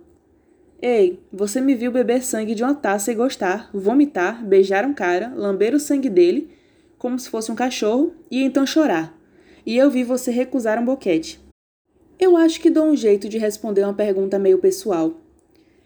Ei, 0.82 1.20
você 1.32 1.62
me 1.62 1.74
viu 1.74 1.92
beber 1.92 2.24
sangue 2.24 2.54
de 2.54 2.64
uma 2.64 2.76
taça 2.76 3.12
e 3.12 3.16
gostar, 3.16 3.70
vomitar, 3.74 4.46
beijar 4.46 4.86
um 4.86 4.94
cara, 4.94 5.34
lamber 5.36 5.74
o 5.74 5.80
sangue 5.80 6.10
dele, 6.10 6.50
como 6.98 7.18
se 7.18 7.30
fosse 7.30 7.52
um 7.52 7.56
cachorro, 7.56 8.14
e 8.30 8.44
então 8.44 8.66
chorar. 8.66 9.18
E 9.66 9.78
eu 9.78 9.90
vi 9.90 10.04
você 10.04 10.32
recusar 10.32 10.80
um 10.80 10.86
boquete. 10.86 11.40
Eu 12.20 12.38
acho 12.38 12.62
que 12.62 12.70
dou 12.70 12.86
um 12.86 12.96
jeito 12.96 13.28
de 13.28 13.38
responder 13.38 13.84
uma 13.84 13.94
pergunta 13.94 14.38
meio 14.38 14.60
pessoal. 14.60 15.25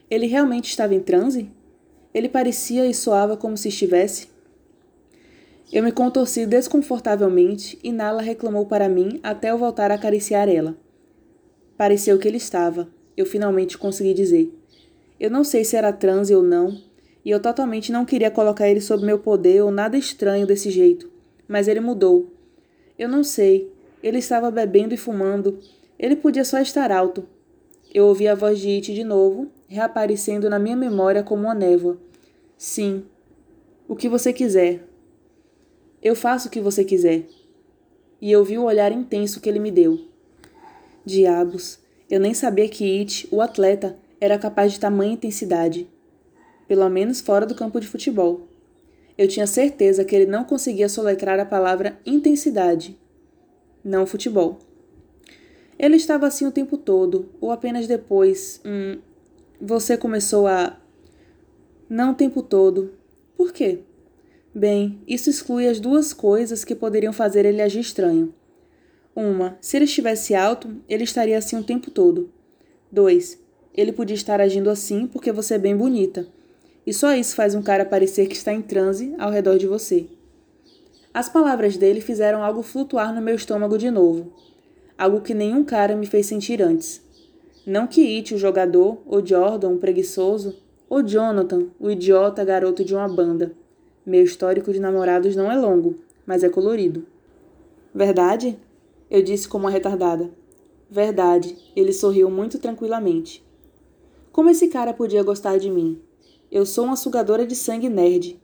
Ele 0.10 0.26
realmente 0.26 0.70
estava 0.70 0.96
em 0.96 1.00
transe? 1.00 1.50
Ele 2.14 2.28
parecia 2.28 2.86
e 2.86 2.94
soava 2.94 3.38
como 3.38 3.56
se 3.56 3.70
estivesse. 3.70 4.28
Eu 5.72 5.84
me 5.84 5.92
contorci 5.92 6.48
desconfortavelmente 6.48 7.78
e 7.84 7.92
Nala 7.92 8.24
reclamou 8.24 8.66
para 8.66 8.90
mim 8.90 9.20
até 9.22 9.52
eu 9.52 9.58
voltar 9.58 9.92
a 9.92 9.96
acariciar 9.96 10.50
ela. 10.50 10.76
Pareceu 11.78 12.18
que 12.18 12.28
ele 12.28 12.38
estava. 12.38 12.90
eu 13.16 13.26
finalmente 13.26 13.78
consegui 13.78 14.14
dizer. 14.14 14.52
Eu 15.20 15.30
não 15.30 15.44
sei 15.44 15.64
se 15.66 15.76
era 15.76 15.92
transe 15.92 16.34
ou 16.34 16.42
não, 16.42 16.82
e 17.24 17.30
eu 17.30 17.40
totalmente 17.40 17.92
não 17.92 18.06
queria 18.06 18.32
colocar 18.32 18.70
ele 18.70 18.80
sob 18.80 19.06
meu 19.06 19.20
poder 19.20 19.62
ou 19.62 19.70
nada 19.70 19.98
estranho 19.98 20.48
desse 20.48 20.72
jeito, 20.72 21.12
mas 21.48 21.68
ele 21.68 21.82
mudou. 21.82 22.34
Eu 22.98 23.10
não 23.10 23.24
sei. 23.24 23.72
Ele 24.02 24.18
estava 24.18 24.50
bebendo 24.50 24.94
e 24.94 24.98
fumando. 24.98 25.60
Ele 25.98 26.16
podia 26.16 26.46
só 26.46 26.60
estar 26.60 26.92
alto. 26.92 27.28
Eu 27.92 28.06
ouvi 28.06 28.28
a 28.28 28.36
voz 28.36 28.60
de 28.60 28.70
It 28.70 28.94
de 28.94 29.04
novo, 29.04 29.48
reaparecendo 29.68 30.48
na 30.48 30.60
minha 30.60 30.76
memória 30.76 31.24
como 31.24 31.44
uma 31.44 31.56
névoa. 31.56 31.98
Sim. 32.56 33.04
O 33.88 33.96
que 33.96 34.08
você 34.08 34.32
quiser. 34.32 34.84
Eu 36.02 36.16
faço 36.16 36.48
o 36.48 36.52
que 36.52 36.62
você 36.62 36.84
quiser. 36.84 37.26
E 38.22 38.32
eu 38.32 38.44
vi 38.44 38.60
o 38.60 38.66
olhar 38.66 38.92
intenso 38.92 39.42
que 39.42 39.50
ele 39.50 39.60
me 39.60 39.72
deu. 39.72 40.00
Diabos, 41.04 41.80
eu 42.10 42.20
nem 42.20 42.34
sabia 42.34 42.70
que 42.70 43.00
It, 43.00 43.28
o 43.32 43.42
atleta, 43.42 43.98
era 44.22 44.38
capaz 44.38 44.74
de 44.74 44.80
tamanha 44.80 45.14
intensidade. 45.14 45.90
Pelo 46.68 46.88
menos 46.90 47.22
fora 47.22 47.46
do 47.46 47.56
campo 47.56 47.80
de 47.80 47.88
futebol. 47.88 48.48
Eu 49.18 49.28
tinha 49.28 49.48
certeza 49.48 50.06
que 50.06 50.16
ele 50.16 50.28
não 50.28 50.44
conseguia 50.44 50.88
soletrar 50.88 51.40
a 51.40 51.46
palavra 51.46 52.00
intensidade. 52.06 52.98
Não 53.84 54.06
futebol. 54.06 54.60
Ele 55.80 55.96
estava 55.96 56.28
assim 56.28 56.46
o 56.46 56.52
tempo 56.52 56.78
todo, 56.78 57.30
ou 57.40 57.52
apenas 57.52 57.88
depois. 57.88 58.60
Hum, 58.66 59.00
você 59.62 59.96
começou 59.96 60.46
a. 60.46 60.78
Não 61.90 62.12
o 62.12 62.16
tempo 62.16 62.44
todo. 62.44 62.94
Por 63.38 63.54
quê? 63.54 63.80
Bem, 64.54 65.02
isso 65.08 65.30
exclui 65.30 65.70
as 65.70 65.80
duas 65.80 66.12
coisas 66.12 66.66
que 66.66 66.76
poderiam 66.76 67.14
fazer 67.14 67.46
ele 67.46 67.62
agir 67.62 67.80
estranho. 67.80 68.34
Uma, 69.16 69.58
se 69.62 69.78
ele 69.78 69.86
estivesse 69.86 70.36
alto, 70.36 70.76
ele 70.88 71.06
estaria 71.06 71.38
assim 71.38 71.58
o 71.58 71.64
tempo 71.64 71.90
todo. 71.90 72.30
Dois, 72.92 73.40
ele 73.74 73.94
podia 73.94 74.16
estar 74.16 74.42
agindo 74.42 74.70
assim 74.70 75.08
porque 75.08 75.32
você 75.32 75.54
é 75.54 75.60
bem 75.60 75.78
bonita. 75.78 76.28
E 76.86 76.94
só 76.94 77.14
isso 77.14 77.36
faz 77.36 77.56
um 77.56 77.62
cara 77.62 77.86
parecer 77.86 78.28
que 78.28 78.36
está 78.36 78.52
em 78.52 78.62
transe 78.62 79.14
ao 79.18 79.32
redor 79.32 79.58
de 79.58 79.68
você. 79.68 80.08
As 81.14 81.30
palavras 81.30 81.78
dele 81.78 82.02
fizeram 82.02 82.44
algo 82.44 82.62
flutuar 82.62 83.14
no 83.14 83.22
meu 83.22 83.36
estômago 83.36 83.78
de 83.78 83.90
novo. 83.90 84.34
Algo 85.00 85.22
que 85.22 85.34
nenhum 85.34 85.64
cara 85.64 85.96
me 85.96 86.06
fez 86.06 86.26
sentir 86.26 86.62
antes. 86.62 87.02
Não 87.66 87.88
que 87.88 88.18
It, 88.18 88.36
o 88.36 88.38
jogador, 88.38 88.98
ou 89.06 89.26
Jordan, 89.26 89.70
o 89.70 89.78
preguiçoso, 89.78 90.58
ou 90.90 91.02
Jonathan, 91.02 91.68
o 91.80 91.90
idiota 91.90 92.44
garoto 92.44 92.84
de 92.84 92.94
uma 92.94 93.08
banda. 93.08 93.54
Meu 94.06 94.26
histórico 94.26 94.74
de 94.74 94.80
namorados 94.82 95.38
não 95.38 95.50
é 95.50 95.58
longo, 95.58 95.96
mas 96.26 96.44
é 96.44 96.50
colorido. 96.50 97.06
Verdade? 97.96 98.60
Eu 99.10 99.24
disse 99.24 99.48
como 99.48 99.64
uma 99.64 99.72
retardada. 99.72 100.30
Verdade, 100.92 101.56
ele 101.78 101.94
sorriu 101.94 102.30
muito 102.30 102.60
tranquilamente. 102.60 103.42
Como 104.34 104.50
esse 104.50 104.68
cara 104.68 104.94
podia 104.94 105.24
gostar 105.24 105.60
de 105.60 105.72
mim? 105.72 105.98
Eu 106.52 106.66
sou 106.66 106.84
uma 106.84 106.98
sugadora 106.98 107.48
de 107.48 107.56
sangue 107.56 107.88
nerd. 107.88 108.38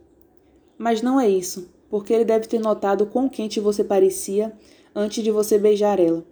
Mas 0.77 1.01
não 1.01 1.19
é 1.19 1.27
isso, 1.27 1.69
porque 1.89 2.13
ele 2.13 2.23
deve 2.23 2.47
ter 2.47 2.59
notado 2.59 3.07
quão 3.07 3.27
quente 3.27 3.59
você 3.59 3.83
parecia 3.83 4.53
antes 4.95 5.21
de 5.21 5.31
você 5.31 5.57
beijar 5.57 5.99
ela. 5.99 6.23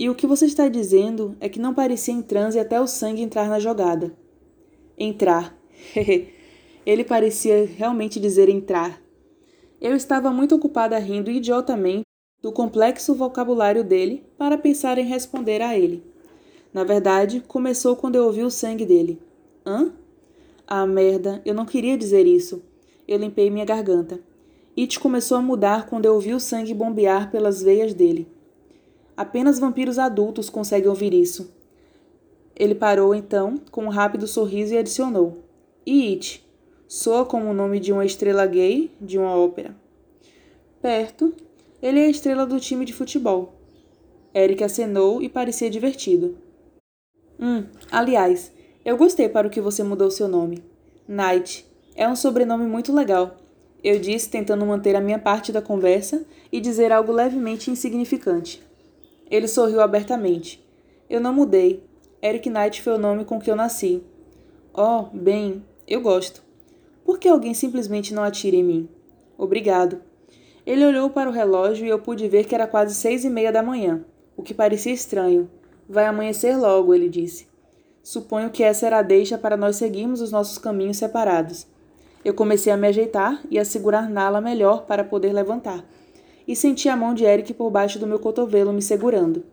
E 0.00 0.08
o 0.08 0.14
que 0.14 0.26
você 0.26 0.46
está 0.46 0.66
dizendo 0.66 1.36
é 1.40 1.46
que 1.46 1.60
não 1.60 1.74
parecia 1.74 2.14
em 2.14 2.22
transe 2.22 2.58
até 2.58 2.80
o 2.80 2.86
sangue 2.86 3.20
entrar 3.20 3.50
na 3.50 3.60
jogada. 3.60 4.16
Entrar. 4.96 5.54
Ele 6.86 7.04
parecia 7.04 7.66
realmente 7.66 8.18
dizer 8.18 8.48
entrar. 8.48 8.98
Eu 9.78 9.94
estava 9.94 10.30
muito 10.30 10.54
ocupada 10.54 10.98
rindo 10.98 11.30
idiotamente 11.30 12.06
do 12.40 12.50
complexo 12.50 13.14
vocabulário 13.14 13.84
dele 13.84 14.24
para 14.38 14.56
pensar 14.56 14.96
em 14.96 15.04
responder 15.04 15.60
a 15.60 15.76
ele. 15.76 16.02
Na 16.72 16.82
verdade, 16.82 17.44
começou 17.46 17.94
quando 17.94 18.14
eu 18.14 18.24
ouvi 18.24 18.42
o 18.42 18.50
sangue 18.50 18.86
dele. 18.86 19.20
Hã? 19.66 19.92
Ah, 20.66 20.86
merda, 20.86 21.42
eu 21.44 21.52
não 21.52 21.66
queria 21.66 21.98
dizer 21.98 22.26
isso. 22.26 22.62
Eu 23.06 23.18
limpei 23.18 23.50
minha 23.50 23.66
garganta. 23.66 24.18
It 24.78 24.98
começou 24.98 25.36
a 25.36 25.42
mudar 25.42 25.86
quando 25.86 26.06
eu 26.06 26.14
ouvi 26.14 26.32
o 26.32 26.40
sangue 26.40 26.72
bombear 26.72 27.30
pelas 27.30 27.62
veias 27.62 27.92
dele. 27.92 28.39
Apenas 29.20 29.58
vampiros 29.58 29.98
adultos 29.98 30.48
conseguem 30.48 30.88
ouvir 30.88 31.12
isso. 31.12 31.54
Ele 32.56 32.74
parou 32.74 33.14
então, 33.14 33.60
com 33.70 33.84
um 33.84 33.90
rápido 33.90 34.26
sorriso, 34.26 34.72
e 34.72 34.78
adicionou: 34.78 35.44
E 35.84 36.08
It? 36.08 36.42
Soa 36.88 37.26
como 37.26 37.50
o 37.50 37.52
nome 37.52 37.78
de 37.80 37.92
uma 37.92 38.06
estrela 38.06 38.46
gay 38.46 38.90
de 38.98 39.18
uma 39.18 39.36
ópera. 39.36 39.76
Perto, 40.80 41.34
ele 41.82 42.00
é 42.00 42.06
a 42.06 42.08
estrela 42.08 42.46
do 42.46 42.58
time 42.58 42.86
de 42.86 42.94
futebol. 42.94 43.52
Eric 44.34 44.64
acenou 44.64 45.20
e 45.20 45.28
parecia 45.28 45.68
divertido. 45.68 46.38
Hum, 47.38 47.66
aliás, 47.92 48.50
eu 48.86 48.96
gostei 48.96 49.28
para 49.28 49.46
o 49.46 49.50
que 49.50 49.60
você 49.60 49.82
mudou 49.82 50.10
seu 50.10 50.28
nome. 50.28 50.64
Knight. 51.06 51.66
É 51.94 52.08
um 52.08 52.16
sobrenome 52.16 52.64
muito 52.64 52.90
legal. 52.90 53.36
Eu 53.84 54.00
disse, 54.00 54.30
tentando 54.30 54.64
manter 54.64 54.96
a 54.96 55.00
minha 55.02 55.18
parte 55.18 55.52
da 55.52 55.60
conversa 55.60 56.24
e 56.50 56.58
dizer 56.58 56.90
algo 56.90 57.12
levemente 57.12 57.70
insignificante. 57.70 58.69
Ele 59.30 59.46
sorriu 59.46 59.80
abertamente. 59.80 60.62
Eu 61.08 61.20
não 61.20 61.32
mudei. 61.32 61.82
Eric 62.22 62.50
Knight 62.50 62.82
foi 62.82 62.94
o 62.94 62.98
nome 62.98 63.24
com 63.24 63.40
que 63.40 63.50
eu 63.50 63.56
nasci. 63.56 64.02
Oh, 64.74 65.04
bem, 65.12 65.64
eu 65.86 66.00
gosto. 66.00 66.42
Por 67.04 67.18
que 67.18 67.28
alguém 67.28 67.54
simplesmente 67.54 68.12
não 68.12 68.22
atira 68.22 68.56
em 68.56 68.64
mim? 68.64 68.88
Obrigado. 69.38 70.02
Ele 70.66 70.84
olhou 70.84 71.10
para 71.10 71.30
o 71.30 71.32
relógio 71.32 71.86
e 71.86 71.88
eu 71.88 71.98
pude 71.98 72.28
ver 72.28 72.44
que 72.44 72.54
era 72.54 72.66
quase 72.66 72.94
seis 72.94 73.24
e 73.24 73.30
meia 73.30 73.50
da 73.50 73.62
manhã, 73.62 74.04
o 74.36 74.42
que 74.42 74.52
parecia 74.52 74.92
estranho. 74.92 75.50
Vai 75.88 76.06
amanhecer 76.06 76.56
logo, 76.56 76.94
ele 76.94 77.08
disse. 77.08 77.48
Suponho 78.02 78.50
que 78.50 78.62
essa 78.62 78.86
era 78.86 78.98
a 78.98 79.02
deixa 79.02 79.38
para 79.38 79.56
nós 79.56 79.76
seguirmos 79.76 80.20
os 80.20 80.30
nossos 80.30 80.58
caminhos 80.58 80.98
separados. 80.98 81.66
Eu 82.24 82.34
comecei 82.34 82.72
a 82.72 82.76
me 82.76 82.88
ajeitar 82.88 83.40
e 83.50 83.58
a 83.58 83.64
segurar 83.64 84.10
Nala 84.10 84.40
melhor 84.40 84.84
para 84.84 85.02
poder 85.02 85.32
levantar, 85.32 85.84
e 86.50 86.56
senti 86.56 86.88
a 86.88 86.96
mão 86.96 87.14
de 87.14 87.22
Eric 87.22 87.54
por 87.54 87.70
baixo 87.70 87.96
do 87.96 88.08
meu 88.08 88.18
cotovelo 88.18 88.72
me 88.72 88.82
segurando. 88.82 89.44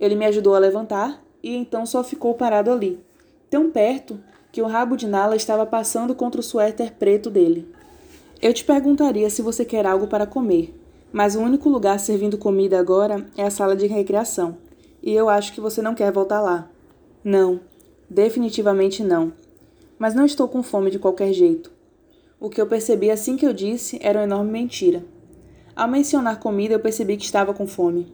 Ele 0.00 0.14
me 0.14 0.24
ajudou 0.24 0.54
a 0.54 0.58
levantar 0.58 1.22
e 1.42 1.54
então 1.54 1.84
só 1.84 2.02
ficou 2.02 2.32
parado 2.32 2.72
ali, 2.72 2.98
tão 3.50 3.70
perto 3.70 4.18
que 4.50 4.62
o 4.62 4.66
rabo 4.66 4.96
de 4.96 5.06
Nala 5.06 5.36
estava 5.36 5.66
passando 5.66 6.14
contra 6.14 6.40
o 6.40 6.42
suéter 6.42 6.94
preto 6.94 7.28
dele. 7.28 7.70
Eu 8.40 8.54
te 8.54 8.64
perguntaria 8.64 9.28
se 9.28 9.42
você 9.42 9.66
quer 9.66 9.84
algo 9.84 10.06
para 10.06 10.26
comer, 10.26 10.74
mas 11.12 11.36
o 11.36 11.40
único 11.40 11.68
lugar 11.68 12.00
servindo 12.00 12.38
comida 12.38 12.80
agora 12.80 13.26
é 13.36 13.42
a 13.42 13.50
sala 13.50 13.76
de 13.76 13.86
recreação, 13.86 14.56
e 15.02 15.12
eu 15.12 15.28
acho 15.28 15.52
que 15.52 15.60
você 15.60 15.82
não 15.82 15.94
quer 15.94 16.10
voltar 16.10 16.40
lá. 16.40 16.70
Não, 17.22 17.60
definitivamente 18.08 19.04
não. 19.04 19.30
Mas 19.98 20.14
não 20.14 20.24
estou 20.24 20.48
com 20.48 20.62
fome 20.62 20.90
de 20.90 20.98
qualquer 20.98 21.34
jeito. 21.34 21.70
O 22.40 22.48
que 22.48 22.62
eu 22.62 22.66
percebi 22.66 23.10
assim 23.10 23.36
que 23.36 23.44
eu 23.44 23.52
disse 23.52 23.98
era 24.00 24.20
uma 24.20 24.24
enorme 24.24 24.50
mentira. 24.50 25.04
Ao 25.76 25.88
mencionar 25.88 26.38
comida, 26.38 26.74
eu 26.74 26.78
percebi 26.78 27.16
que 27.16 27.24
estava 27.24 27.52
com 27.52 27.66
fome. 27.66 28.06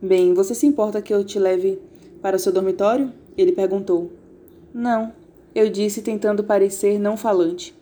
Bem, 0.00 0.34
você 0.34 0.54
se 0.54 0.68
importa 0.68 1.02
que 1.02 1.12
eu 1.12 1.24
te 1.24 1.36
leve 1.36 1.80
para 2.20 2.36
o 2.36 2.38
seu 2.38 2.52
dormitório? 2.52 3.12
Ele 3.36 3.50
perguntou. 3.50 4.12
Não, 4.72 5.12
eu 5.52 5.68
disse 5.68 6.00
tentando 6.00 6.44
parecer 6.44 7.00
não 7.00 7.16
falante. 7.16 7.74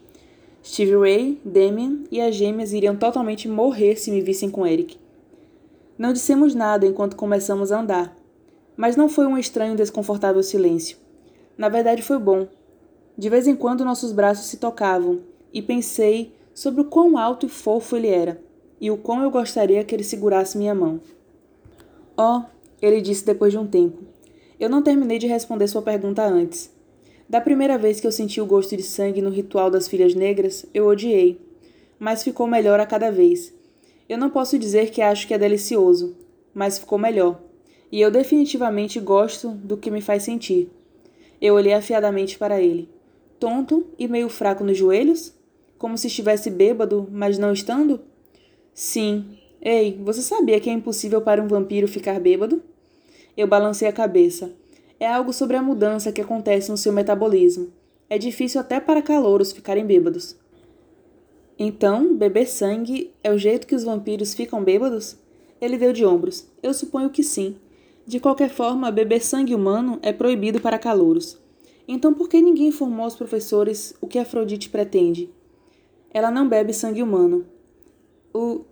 Steve 0.64 0.96
Ray, 0.96 1.38
Damien 1.44 2.04
e 2.10 2.18
as 2.18 2.34
gêmeas 2.34 2.72
iriam 2.72 2.96
totalmente 2.96 3.46
morrer 3.46 3.96
se 3.96 4.10
me 4.10 4.22
vissem 4.22 4.50
com 4.50 4.66
Eric. 4.66 4.96
Não 5.98 6.14
dissemos 6.14 6.54
nada 6.54 6.86
enquanto 6.86 7.14
começamos 7.14 7.70
a 7.70 7.80
andar, 7.80 8.16
mas 8.74 8.96
não 8.96 9.06
foi 9.06 9.26
um 9.26 9.36
estranho 9.36 9.74
e 9.74 9.76
desconfortável 9.76 10.42
silêncio. 10.42 10.96
Na 11.58 11.68
verdade, 11.68 12.00
foi 12.00 12.18
bom. 12.18 12.48
De 13.18 13.28
vez 13.28 13.46
em 13.46 13.54
quando 13.54 13.84
nossos 13.84 14.12
braços 14.12 14.46
se 14.46 14.56
tocavam 14.56 15.20
e 15.52 15.60
pensei 15.60 16.32
sobre 16.54 16.80
o 16.80 16.86
quão 16.86 17.18
alto 17.18 17.44
e 17.44 17.50
fofo 17.50 17.96
ele 17.96 18.08
era 18.08 18.48
e 18.80 18.90
o 18.90 18.96
quão 18.96 19.22
eu 19.22 19.30
gostaria 19.30 19.84
que 19.84 19.94
ele 19.94 20.02
segurasse 20.02 20.56
minha 20.56 20.74
mão. 20.74 21.00
Oh, 22.16 22.42
ele 22.80 23.00
disse 23.00 23.24
depois 23.24 23.52
de 23.52 23.58
um 23.58 23.66
tempo. 23.66 24.02
Eu 24.58 24.68
não 24.70 24.82
terminei 24.82 25.18
de 25.18 25.26
responder 25.26 25.68
sua 25.68 25.82
pergunta 25.82 26.24
antes. 26.24 26.70
Da 27.28 27.40
primeira 27.40 27.78
vez 27.78 28.00
que 28.00 28.06
eu 28.06 28.12
senti 28.12 28.40
o 28.40 28.46
gosto 28.46 28.76
de 28.76 28.82
sangue 28.82 29.22
no 29.22 29.30
ritual 29.30 29.70
das 29.70 29.86
filhas 29.86 30.14
negras, 30.14 30.66
eu 30.74 30.86
odiei, 30.86 31.40
mas 31.98 32.24
ficou 32.24 32.46
melhor 32.46 32.80
a 32.80 32.86
cada 32.86 33.10
vez. 33.10 33.54
Eu 34.08 34.18
não 34.18 34.30
posso 34.30 34.58
dizer 34.58 34.90
que 34.90 35.00
acho 35.00 35.28
que 35.28 35.34
é 35.34 35.38
delicioso, 35.38 36.16
mas 36.52 36.78
ficou 36.78 36.98
melhor. 36.98 37.40
E 37.92 38.00
eu 38.00 38.10
definitivamente 38.10 38.98
gosto 38.98 39.50
do 39.50 39.76
que 39.76 39.90
me 39.90 40.00
faz 40.00 40.24
sentir. 40.24 40.68
Eu 41.40 41.54
olhei 41.54 41.72
afiadamente 41.72 42.36
para 42.36 42.60
ele. 42.60 42.88
Tonto 43.38 43.86
e 43.98 44.08
meio 44.08 44.28
fraco 44.28 44.64
nos 44.64 44.76
joelhos? 44.76 45.32
Como 45.78 45.96
se 45.96 46.08
estivesse 46.08 46.50
bêbado, 46.50 47.08
mas 47.10 47.38
não 47.38 47.52
estando? 47.52 48.00
Sim. 48.80 49.36
Ei, 49.60 50.00
você 50.02 50.22
sabia 50.22 50.58
que 50.58 50.70
é 50.70 50.72
impossível 50.72 51.20
para 51.20 51.42
um 51.42 51.46
vampiro 51.46 51.86
ficar 51.86 52.18
bêbado? 52.18 52.62
Eu 53.36 53.46
balancei 53.46 53.86
a 53.86 53.92
cabeça 53.92 54.50
é 54.98 55.06
algo 55.06 55.34
sobre 55.34 55.54
a 55.54 55.62
mudança 55.62 56.10
que 56.10 56.20
acontece 56.22 56.70
no 56.70 56.78
seu 56.78 56.90
metabolismo. 56.90 57.68
É 58.08 58.16
difícil 58.16 58.58
até 58.58 58.80
para 58.80 59.02
calouros 59.02 59.52
ficarem 59.52 59.84
bêbados. 59.84 60.34
Então, 61.58 62.14
beber 62.16 62.46
sangue 62.46 63.12
é 63.22 63.30
o 63.30 63.36
jeito 63.36 63.66
que 63.66 63.74
os 63.74 63.84
vampiros 63.84 64.32
ficam 64.32 64.64
bêbados? 64.64 65.18
Ele 65.60 65.76
deu 65.76 65.92
de 65.92 66.06
ombros. 66.06 66.46
Eu 66.62 66.72
suponho 66.72 67.10
que 67.10 67.22
sim. 67.22 67.56
De 68.06 68.18
qualquer 68.18 68.48
forma, 68.48 68.90
beber 68.90 69.20
sangue 69.22 69.54
humano 69.54 69.98
é 70.02 70.12
proibido 70.12 70.58
para 70.58 70.78
calouros. 70.78 71.38
Então 71.86 72.14
por 72.14 72.30
que 72.30 72.40
ninguém 72.40 72.68
informou 72.68 73.04
aos 73.04 73.14
professores 73.14 73.94
o 74.00 74.06
que 74.06 74.18
Afrodite 74.18 74.70
pretende? 74.70 75.28
Ela 76.14 76.30
não 76.30 76.48
bebe 76.48 76.72
sangue 76.72 77.02
humano. 77.02 77.44
O 78.32 78.64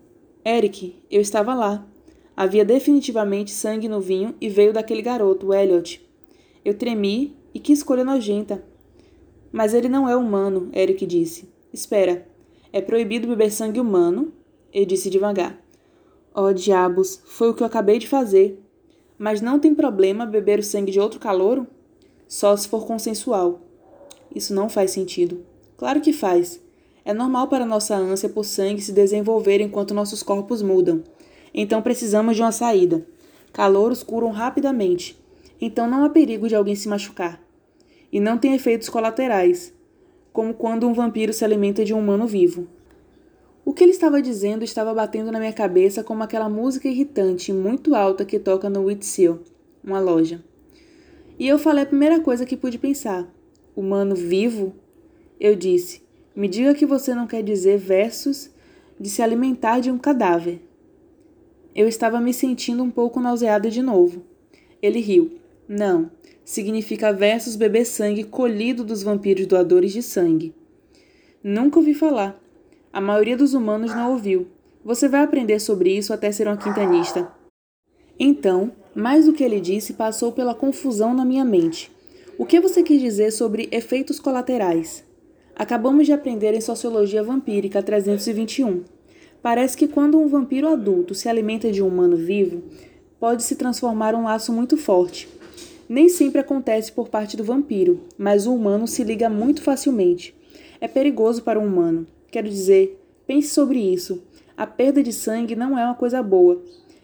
Eric, 0.48 0.98
eu 1.10 1.20
estava 1.20 1.54
lá. 1.54 1.86
Havia 2.34 2.64
definitivamente 2.64 3.50
sangue 3.50 3.86
no 3.86 4.00
vinho 4.00 4.34
e 4.40 4.48
veio 4.48 4.72
daquele 4.72 5.02
garoto, 5.02 5.52
Elliot. 5.52 6.02
Eu 6.64 6.72
tremi 6.72 7.36
e 7.52 7.60
que 7.60 7.70
escolha 7.70 8.02
nojenta. 8.02 8.64
Mas 9.52 9.74
ele 9.74 9.90
não 9.90 10.08
é 10.08 10.16
humano, 10.16 10.70
Eric 10.72 11.04
disse. 11.04 11.52
Espera, 11.70 12.26
é 12.72 12.80
proibido 12.80 13.28
beber 13.28 13.52
sangue 13.52 13.78
humano? 13.78 14.32
Ele 14.72 14.86
disse 14.86 15.10
devagar. 15.10 15.62
Oh, 16.34 16.50
diabos, 16.50 17.20
foi 17.26 17.50
o 17.50 17.54
que 17.54 17.62
eu 17.62 17.66
acabei 17.66 17.98
de 17.98 18.08
fazer. 18.08 18.58
Mas 19.18 19.42
não 19.42 19.58
tem 19.58 19.74
problema 19.74 20.24
beber 20.24 20.60
o 20.60 20.64
sangue 20.64 20.90
de 20.90 20.98
outro 20.98 21.20
calouro? 21.20 21.66
Só 22.26 22.56
se 22.56 22.68
for 22.68 22.86
consensual. 22.86 23.60
Isso 24.34 24.54
não 24.54 24.70
faz 24.70 24.92
sentido. 24.92 25.44
Claro 25.76 26.00
que 26.00 26.10
faz. 26.10 26.58
É 27.08 27.14
normal 27.14 27.48
para 27.48 27.64
nossa 27.64 27.96
ânsia 27.96 28.28
por 28.28 28.44
sangue 28.44 28.82
se 28.82 28.92
desenvolver 28.92 29.62
enquanto 29.62 29.94
nossos 29.94 30.22
corpos 30.22 30.60
mudam. 30.60 31.02
Então 31.54 31.80
precisamos 31.80 32.36
de 32.36 32.42
uma 32.42 32.52
saída. 32.52 33.02
Calouros 33.50 34.02
curam 34.02 34.28
rapidamente. 34.28 35.18
Então 35.58 35.88
não 35.88 36.04
há 36.04 36.10
perigo 36.10 36.46
de 36.46 36.54
alguém 36.54 36.74
se 36.74 36.86
machucar. 36.86 37.42
E 38.12 38.20
não 38.20 38.36
tem 38.36 38.52
efeitos 38.52 38.90
colaterais, 38.90 39.72
como 40.34 40.52
quando 40.52 40.86
um 40.86 40.92
vampiro 40.92 41.32
se 41.32 41.42
alimenta 41.42 41.82
de 41.82 41.94
um 41.94 41.98
humano 41.98 42.26
vivo. 42.26 42.68
O 43.64 43.72
que 43.72 43.84
ele 43.84 43.92
estava 43.92 44.20
dizendo 44.20 44.62
estava 44.62 44.92
batendo 44.92 45.32
na 45.32 45.38
minha 45.38 45.54
cabeça 45.54 46.04
como 46.04 46.22
aquela 46.22 46.50
música 46.50 46.88
irritante 46.88 47.54
muito 47.54 47.94
alta 47.94 48.22
que 48.22 48.38
toca 48.38 48.68
no 48.68 48.84
Whitseal, 48.84 49.38
uma 49.82 49.98
loja. 49.98 50.44
E 51.38 51.48
eu 51.48 51.58
falei 51.58 51.84
a 51.84 51.86
primeira 51.86 52.20
coisa 52.20 52.44
que 52.44 52.54
pude 52.54 52.76
pensar. 52.76 53.26
Humano 53.74 54.14
vivo? 54.14 54.74
Eu 55.40 55.56
disse: 55.56 56.06
Me 56.38 56.46
diga 56.46 56.72
que 56.72 56.86
você 56.86 57.16
não 57.16 57.26
quer 57.26 57.42
dizer 57.42 57.78
versos 57.78 58.48
de 58.96 59.10
se 59.10 59.20
alimentar 59.20 59.80
de 59.80 59.90
um 59.90 59.98
cadáver. 59.98 60.60
Eu 61.74 61.88
estava 61.88 62.20
me 62.20 62.32
sentindo 62.32 62.80
um 62.80 62.92
pouco 62.92 63.18
nauseada 63.18 63.68
de 63.68 63.82
novo. 63.82 64.22
Ele 64.80 65.00
riu. 65.00 65.32
Não, 65.66 66.08
significa 66.44 67.12
versus 67.12 67.56
beber 67.56 67.84
sangue 67.84 68.22
colhido 68.22 68.84
dos 68.84 69.02
vampiros 69.02 69.48
doadores 69.48 69.92
de 69.92 70.00
sangue. 70.00 70.54
Nunca 71.42 71.80
ouvi 71.80 71.92
falar. 71.92 72.40
A 72.92 73.00
maioria 73.00 73.36
dos 73.36 73.52
humanos 73.52 73.92
não 73.92 74.12
ouviu. 74.12 74.46
Você 74.84 75.08
vai 75.08 75.24
aprender 75.24 75.58
sobre 75.58 75.90
isso 75.90 76.12
até 76.12 76.30
ser 76.30 76.46
uma 76.46 76.56
quintanista. 76.56 77.32
Então, 78.16 78.70
mais 78.94 79.26
do 79.26 79.32
que 79.32 79.42
ele 79.42 79.58
disse 79.58 79.92
passou 79.94 80.30
pela 80.30 80.54
confusão 80.54 81.12
na 81.12 81.24
minha 81.24 81.44
mente. 81.44 81.90
O 82.38 82.46
que 82.46 82.60
você 82.60 82.84
quis 82.84 83.00
dizer 83.00 83.32
sobre 83.32 83.68
efeitos 83.72 84.20
colaterais? 84.20 85.07
Acabamos 85.58 86.06
de 86.06 86.12
aprender 86.12 86.54
em 86.54 86.60
Sociologia 86.60 87.20
Vampírica 87.20 87.82
321. 87.82 88.84
Parece 89.42 89.76
que 89.76 89.88
quando 89.88 90.16
um 90.16 90.28
vampiro 90.28 90.68
adulto 90.68 91.16
se 91.16 91.28
alimenta 91.28 91.72
de 91.72 91.82
um 91.82 91.88
humano 91.88 92.16
vivo, 92.16 92.62
pode 93.18 93.42
se 93.42 93.56
transformar 93.56 94.14
um 94.14 94.22
laço 94.22 94.52
muito 94.52 94.76
forte. 94.76 95.28
Nem 95.88 96.08
sempre 96.08 96.40
acontece 96.40 96.92
por 96.92 97.08
parte 97.08 97.36
do 97.36 97.42
vampiro, 97.42 98.02
mas 98.16 98.46
o 98.46 98.54
humano 98.54 98.86
se 98.86 99.02
liga 99.02 99.28
muito 99.28 99.60
facilmente. 99.60 100.32
É 100.80 100.86
perigoso 100.86 101.42
para 101.42 101.58
um 101.58 101.66
humano. 101.66 102.06
Quero 102.30 102.48
dizer, 102.48 102.96
pense 103.26 103.48
sobre 103.48 103.80
isso. 103.80 104.22
A 104.56 104.64
perda 104.64 105.02
de 105.02 105.12
sangue 105.12 105.56
não 105.56 105.76
é 105.76 105.84
uma 105.84 105.94
coisa 105.96 106.22
boa. 106.22 106.62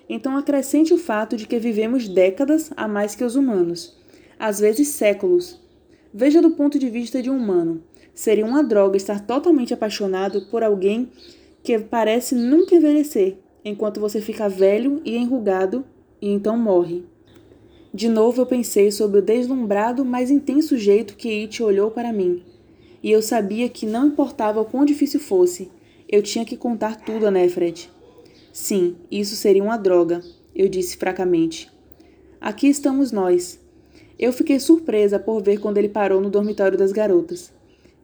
Então 0.09 0.37
acrescente 0.37 0.95
o 0.95 0.99
fato 0.99 1.37
de 1.37 1.49
que 1.49 1.59
vivemos 1.59 2.07
décadas 2.07 2.71
a 2.77 2.87
mais 2.87 3.17
que 3.17 3.25
os 3.25 3.35
humanos, 3.35 3.99
às 4.39 4.61
vezes 4.61 4.87
séculos. 4.89 5.61
Veja 6.17 6.41
do 6.41 6.53
ponto 6.53 6.79
de 6.79 6.89
vista 6.89 7.21
de 7.21 7.29
um 7.29 7.37
humano. 7.37 7.83
Seria 8.15 8.47
uma 8.47 8.63
droga 8.63 8.97
estar 8.97 9.21
totalmente 9.27 9.75
apaixonado 9.75 10.43
por 10.51 10.63
alguém 10.63 11.11
que 11.63 11.79
parece 11.79 12.35
nunca 12.35 12.75
envelhecer, 12.75 13.37
enquanto 13.65 14.01
você 14.01 14.21
fica 14.21 14.49
velho 14.49 15.01
e 15.05 15.17
enrugado 15.17 15.85
e 16.21 16.31
então 16.31 16.57
morre. 16.57 17.05
De 17.93 18.09
novo 18.09 18.43
eu 18.43 18.47
pensei 18.47 18.91
sobre 18.91 19.19
o 19.19 19.23
deslumbrado, 19.23 20.05
mas 20.05 20.31
intenso 20.31 20.77
jeito 20.77 21.17
que 21.17 21.43
It 21.43 21.63
olhou 21.63 21.91
para 21.91 22.13
mim 22.13 22.43
e 23.05 23.11
eu 23.11 23.21
sabia 23.21 23.69
que 23.69 23.85
não 23.85 24.07
importava 24.07 24.63
o 24.63 24.65
quão 24.65 24.83
difícil 24.83 25.21
fosse, 25.21 25.71
eu 26.09 26.23
tinha 26.23 26.43
que 26.43 26.57
contar 26.57 26.99
tudo 27.05 27.27
a 27.27 27.31
Nefred. 27.31 27.91
Sim, 28.51 28.97
isso 29.11 29.37
seria 29.37 29.63
uma 29.63 29.77
droga, 29.77 30.23
eu 30.57 30.71
disse 30.71 30.97
fracamente. 30.97 31.71
Aqui 32.41 32.67
estamos 32.67 33.13
nós. 33.13 33.61
Eu 34.19 34.33
fiquei 34.33 34.59
surpresa 34.59 35.19
por 35.19 35.43
ver 35.43 35.61
quando 35.61 35.77
ele 35.77 35.91
parou 35.91 36.19
no 36.19 36.31
dormitório 36.31 36.79
das 36.79 36.93
garotas. 36.93 37.53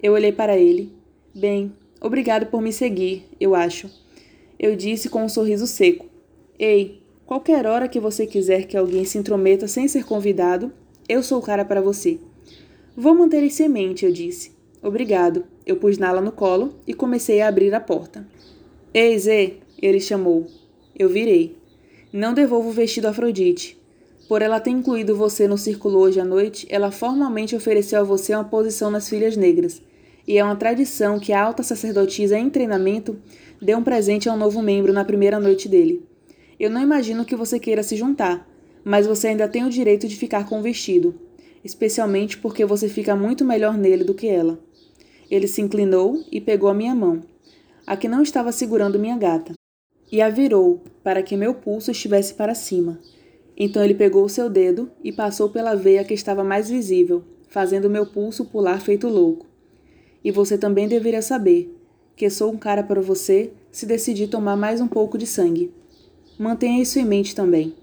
Eu 0.02 0.14
olhei 0.14 0.32
para 0.32 0.56
ele. 0.56 0.92
Bem, 1.34 1.72
obrigado 2.00 2.46
por 2.46 2.62
me 2.62 2.72
seguir, 2.72 3.26
eu 3.38 3.54
acho. 3.54 3.90
Eu 4.58 4.74
disse 4.74 5.08
com 5.08 5.22
um 5.22 5.28
sorriso 5.28 5.66
seco. 5.66 6.06
Ei, 6.58 7.02
qualquer 7.26 7.66
hora 7.66 7.88
que 7.88 8.00
você 8.00 8.26
quiser 8.26 8.66
que 8.66 8.76
alguém 8.76 9.04
se 9.04 9.18
intrometa 9.18 9.68
sem 9.68 9.86
ser 9.88 10.04
convidado, 10.04 10.72
eu 11.08 11.22
sou 11.22 11.38
o 11.38 11.42
cara 11.42 11.64
para 11.64 11.82
você. 11.82 12.18
Vou 12.96 13.14
manter 13.14 13.42
isso 13.42 13.62
em 13.62 13.68
mente, 13.68 14.06
eu 14.06 14.12
disse. 14.12 14.52
Obrigado. 14.82 15.44
Eu 15.66 15.76
pus 15.76 15.98
Nala 15.98 16.20
no 16.20 16.32
colo 16.32 16.74
e 16.86 16.94
comecei 16.94 17.40
a 17.42 17.48
abrir 17.48 17.74
a 17.74 17.80
porta. 17.80 18.26
Ei, 18.94 19.18
Zê, 19.18 19.54
ele 19.80 20.00
chamou. 20.00 20.46
Eu 20.98 21.08
virei. 21.08 21.56
Não 22.12 22.32
devolvo 22.32 22.70
o 22.70 22.72
vestido 22.72 23.06
a 23.06 23.10
Afrodite. 23.10 23.78
Por 24.28 24.42
ela 24.42 24.60
ter 24.60 24.70
incluído 24.70 25.14
você 25.14 25.46
no 25.46 25.58
círculo 25.58 25.98
hoje 25.98 26.20
à 26.20 26.24
noite, 26.24 26.66
ela 26.70 26.90
formalmente 26.90 27.54
ofereceu 27.54 28.00
a 28.00 28.04
você 28.04 28.34
uma 28.34 28.44
posição 28.44 28.90
nas 28.90 29.08
filhas 29.08 29.36
negras. 29.36 29.82
E 30.30 30.38
é 30.38 30.44
uma 30.44 30.54
tradição 30.54 31.18
que 31.18 31.32
a 31.32 31.42
alta 31.42 31.60
sacerdotisa 31.64 32.38
em 32.38 32.48
treinamento 32.48 33.18
dê 33.60 33.74
um 33.74 33.82
presente 33.82 34.28
a 34.28 34.32
um 34.32 34.36
novo 34.36 34.62
membro 34.62 34.92
na 34.92 35.04
primeira 35.04 35.40
noite 35.40 35.68
dele. 35.68 36.06
Eu 36.56 36.70
não 36.70 36.80
imagino 36.80 37.24
que 37.24 37.34
você 37.34 37.58
queira 37.58 37.82
se 37.82 37.96
juntar, 37.96 38.48
mas 38.84 39.08
você 39.08 39.26
ainda 39.26 39.48
tem 39.48 39.64
o 39.64 39.68
direito 39.68 40.06
de 40.06 40.14
ficar 40.14 40.48
com 40.48 40.60
o 40.60 40.62
vestido, 40.62 41.20
especialmente 41.64 42.38
porque 42.38 42.64
você 42.64 42.88
fica 42.88 43.16
muito 43.16 43.44
melhor 43.44 43.76
nele 43.76 44.04
do 44.04 44.14
que 44.14 44.28
ela. 44.28 44.60
Ele 45.28 45.48
se 45.48 45.62
inclinou 45.62 46.22
e 46.30 46.40
pegou 46.40 46.70
a 46.70 46.74
minha 46.74 46.94
mão, 46.94 47.24
a 47.84 47.96
que 47.96 48.06
não 48.06 48.22
estava 48.22 48.52
segurando 48.52 49.00
minha 49.00 49.18
gata, 49.18 49.54
e 50.12 50.22
a 50.22 50.28
virou 50.28 50.80
para 51.02 51.24
que 51.24 51.36
meu 51.36 51.54
pulso 51.54 51.90
estivesse 51.90 52.34
para 52.34 52.54
cima. 52.54 53.00
Então 53.56 53.82
ele 53.82 53.94
pegou 53.94 54.24
o 54.24 54.28
seu 54.28 54.48
dedo 54.48 54.92
e 55.02 55.10
passou 55.10 55.48
pela 55.48 55.74
veia 55.74 56.04
que 56.04 56.14
estava 56.14 56.44
mais 56.44 56.70
visível, 56.70 57.24
fazendo 57.48 57.90
meu 57.90 58.06
pulso 58.06 58.44
pular 58.44 58.80
feito 58.80 59.08
louco. 59.08 59.49
E 60.24 60.30
você 60.30 60.58
também 60.58 60.88
deveria 60.88 61.22
saber 61.22 61.74
que 62.16 62.28
sou 62.28 62.52
um 62.52 62.56
cara 62.58 62.82
para 62.82 63.00
você 63.00 63.52
se 63.72 63.86
decidir 63.86 64.28
tomar 64.28 64.56
mais 64.56 64.80
um 64.80 64.86
pouco 64.86 65.16
de 65.16 65.26
sangue. 65.26 65.72
Mantenha 66.38 66.82
isso 66.82 66.98
em 66.98 67.04
mente 67.04 67.34
também. 67.34 67.74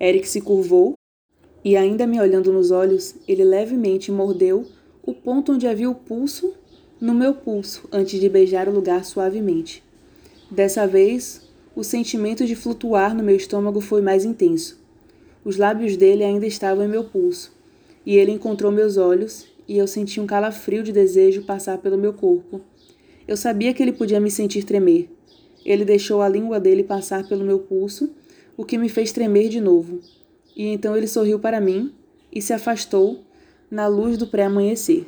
Eric 0.00 0.26
se 0.26 0.40
curvou 0.40 0.94
e, 1.62 1.76
ainda 1.76 2.06
me 2.06 2.18
olhando 2.18 2.52
nos 2.52 2.70
olhos, 2.70 3.14
ele 3.28 3.44
levemente 3.44 4.10
mordeu 4.10 4.66
o 5.02 5.12
ponto 5.12 5.52
onde 5.52 5.66
havia 5.66 5.90
o 5.90 5.94
pulso 5.94 6.54
no 7.00 7.14
meu 7.14 7.34
pulso 7.34 7.88
antes 7.92 8.20
de 8.20 8.28
beijar 8.28 8.68
o 8.68 8.72
lugar 8.72 9.04
suavemente. 9.04 9.82
Dessa 10.50 10.86
vez, 10.86 11.48
o 11.76 11.84
sentimento 11.84 12.46
de 12.46 12.54
flutuar 12.54 13.14
no 13.14 13.22
meu 13.22 13.36
estômago 13.36 13.80
foi 13.80 14.02
mais 14.02 14.24
intenso. 14.24 14.78
Os 15.44 15.56
lábios 15.56 15.96
dele 15.96 16.24
ainda 16.24 16.46
estavam 16.46 16.84
em 16.84 16.88
meu 16.88 17.04
pulso, 17.04 17.52
e 18.04 18.16
ele 18.16 18.32
encontrou 18.32 18.70
meus 18.70 18.96
olhos, 18.96 19.46
e 19.66 19.78
eu 19.78 19.86
senti 19.86 20.20
um 20.20 20.26
calafrio 20.26 20.82
de 20.82 20.92
desejo 20.92 21.42
passar 21.42 21.78
pelo 21.78 21.98
meu 21.98 22.12
corpo. 22.12 22.60
Eu 23.26 23.36
sabia 23.36 23.72
que 23.72 23.82
ele 23.82 23.92
podia 23.92 24.20
me 24.20 24.30
sentir 24.30 24.64
tremer. 24.64 25.08
Ele 25.64 25.84
deixou 25.84 26.22
a 26.22 26.28
língua 26.28 26.58
dele 26.58 26.82
passar 26.82 27.28
pelo 27.28 27.44
meu 27.44 27.60
pulso, 27.60 28.10
o 28.56 28.64
que 28.64 28.78
me 28.78 28.88
fez 28.88 29.12
tremer 29.12 29.48
de 29.48 29.60
novo. 29.60 30.00
E 30.56 30.66
então 30.66 30.96
ele 30.96 31.06
sorriu 31.06 31.38
para 31.38 31.60
mim 31.60 31.92
e 32.32 32.42
se 32.42 32.52
afastou 32.52 33.24
na 33.70 33.86
luz 33.86 34.16
do 34.16 34.26
pré-amanhecer. 34.26 35.06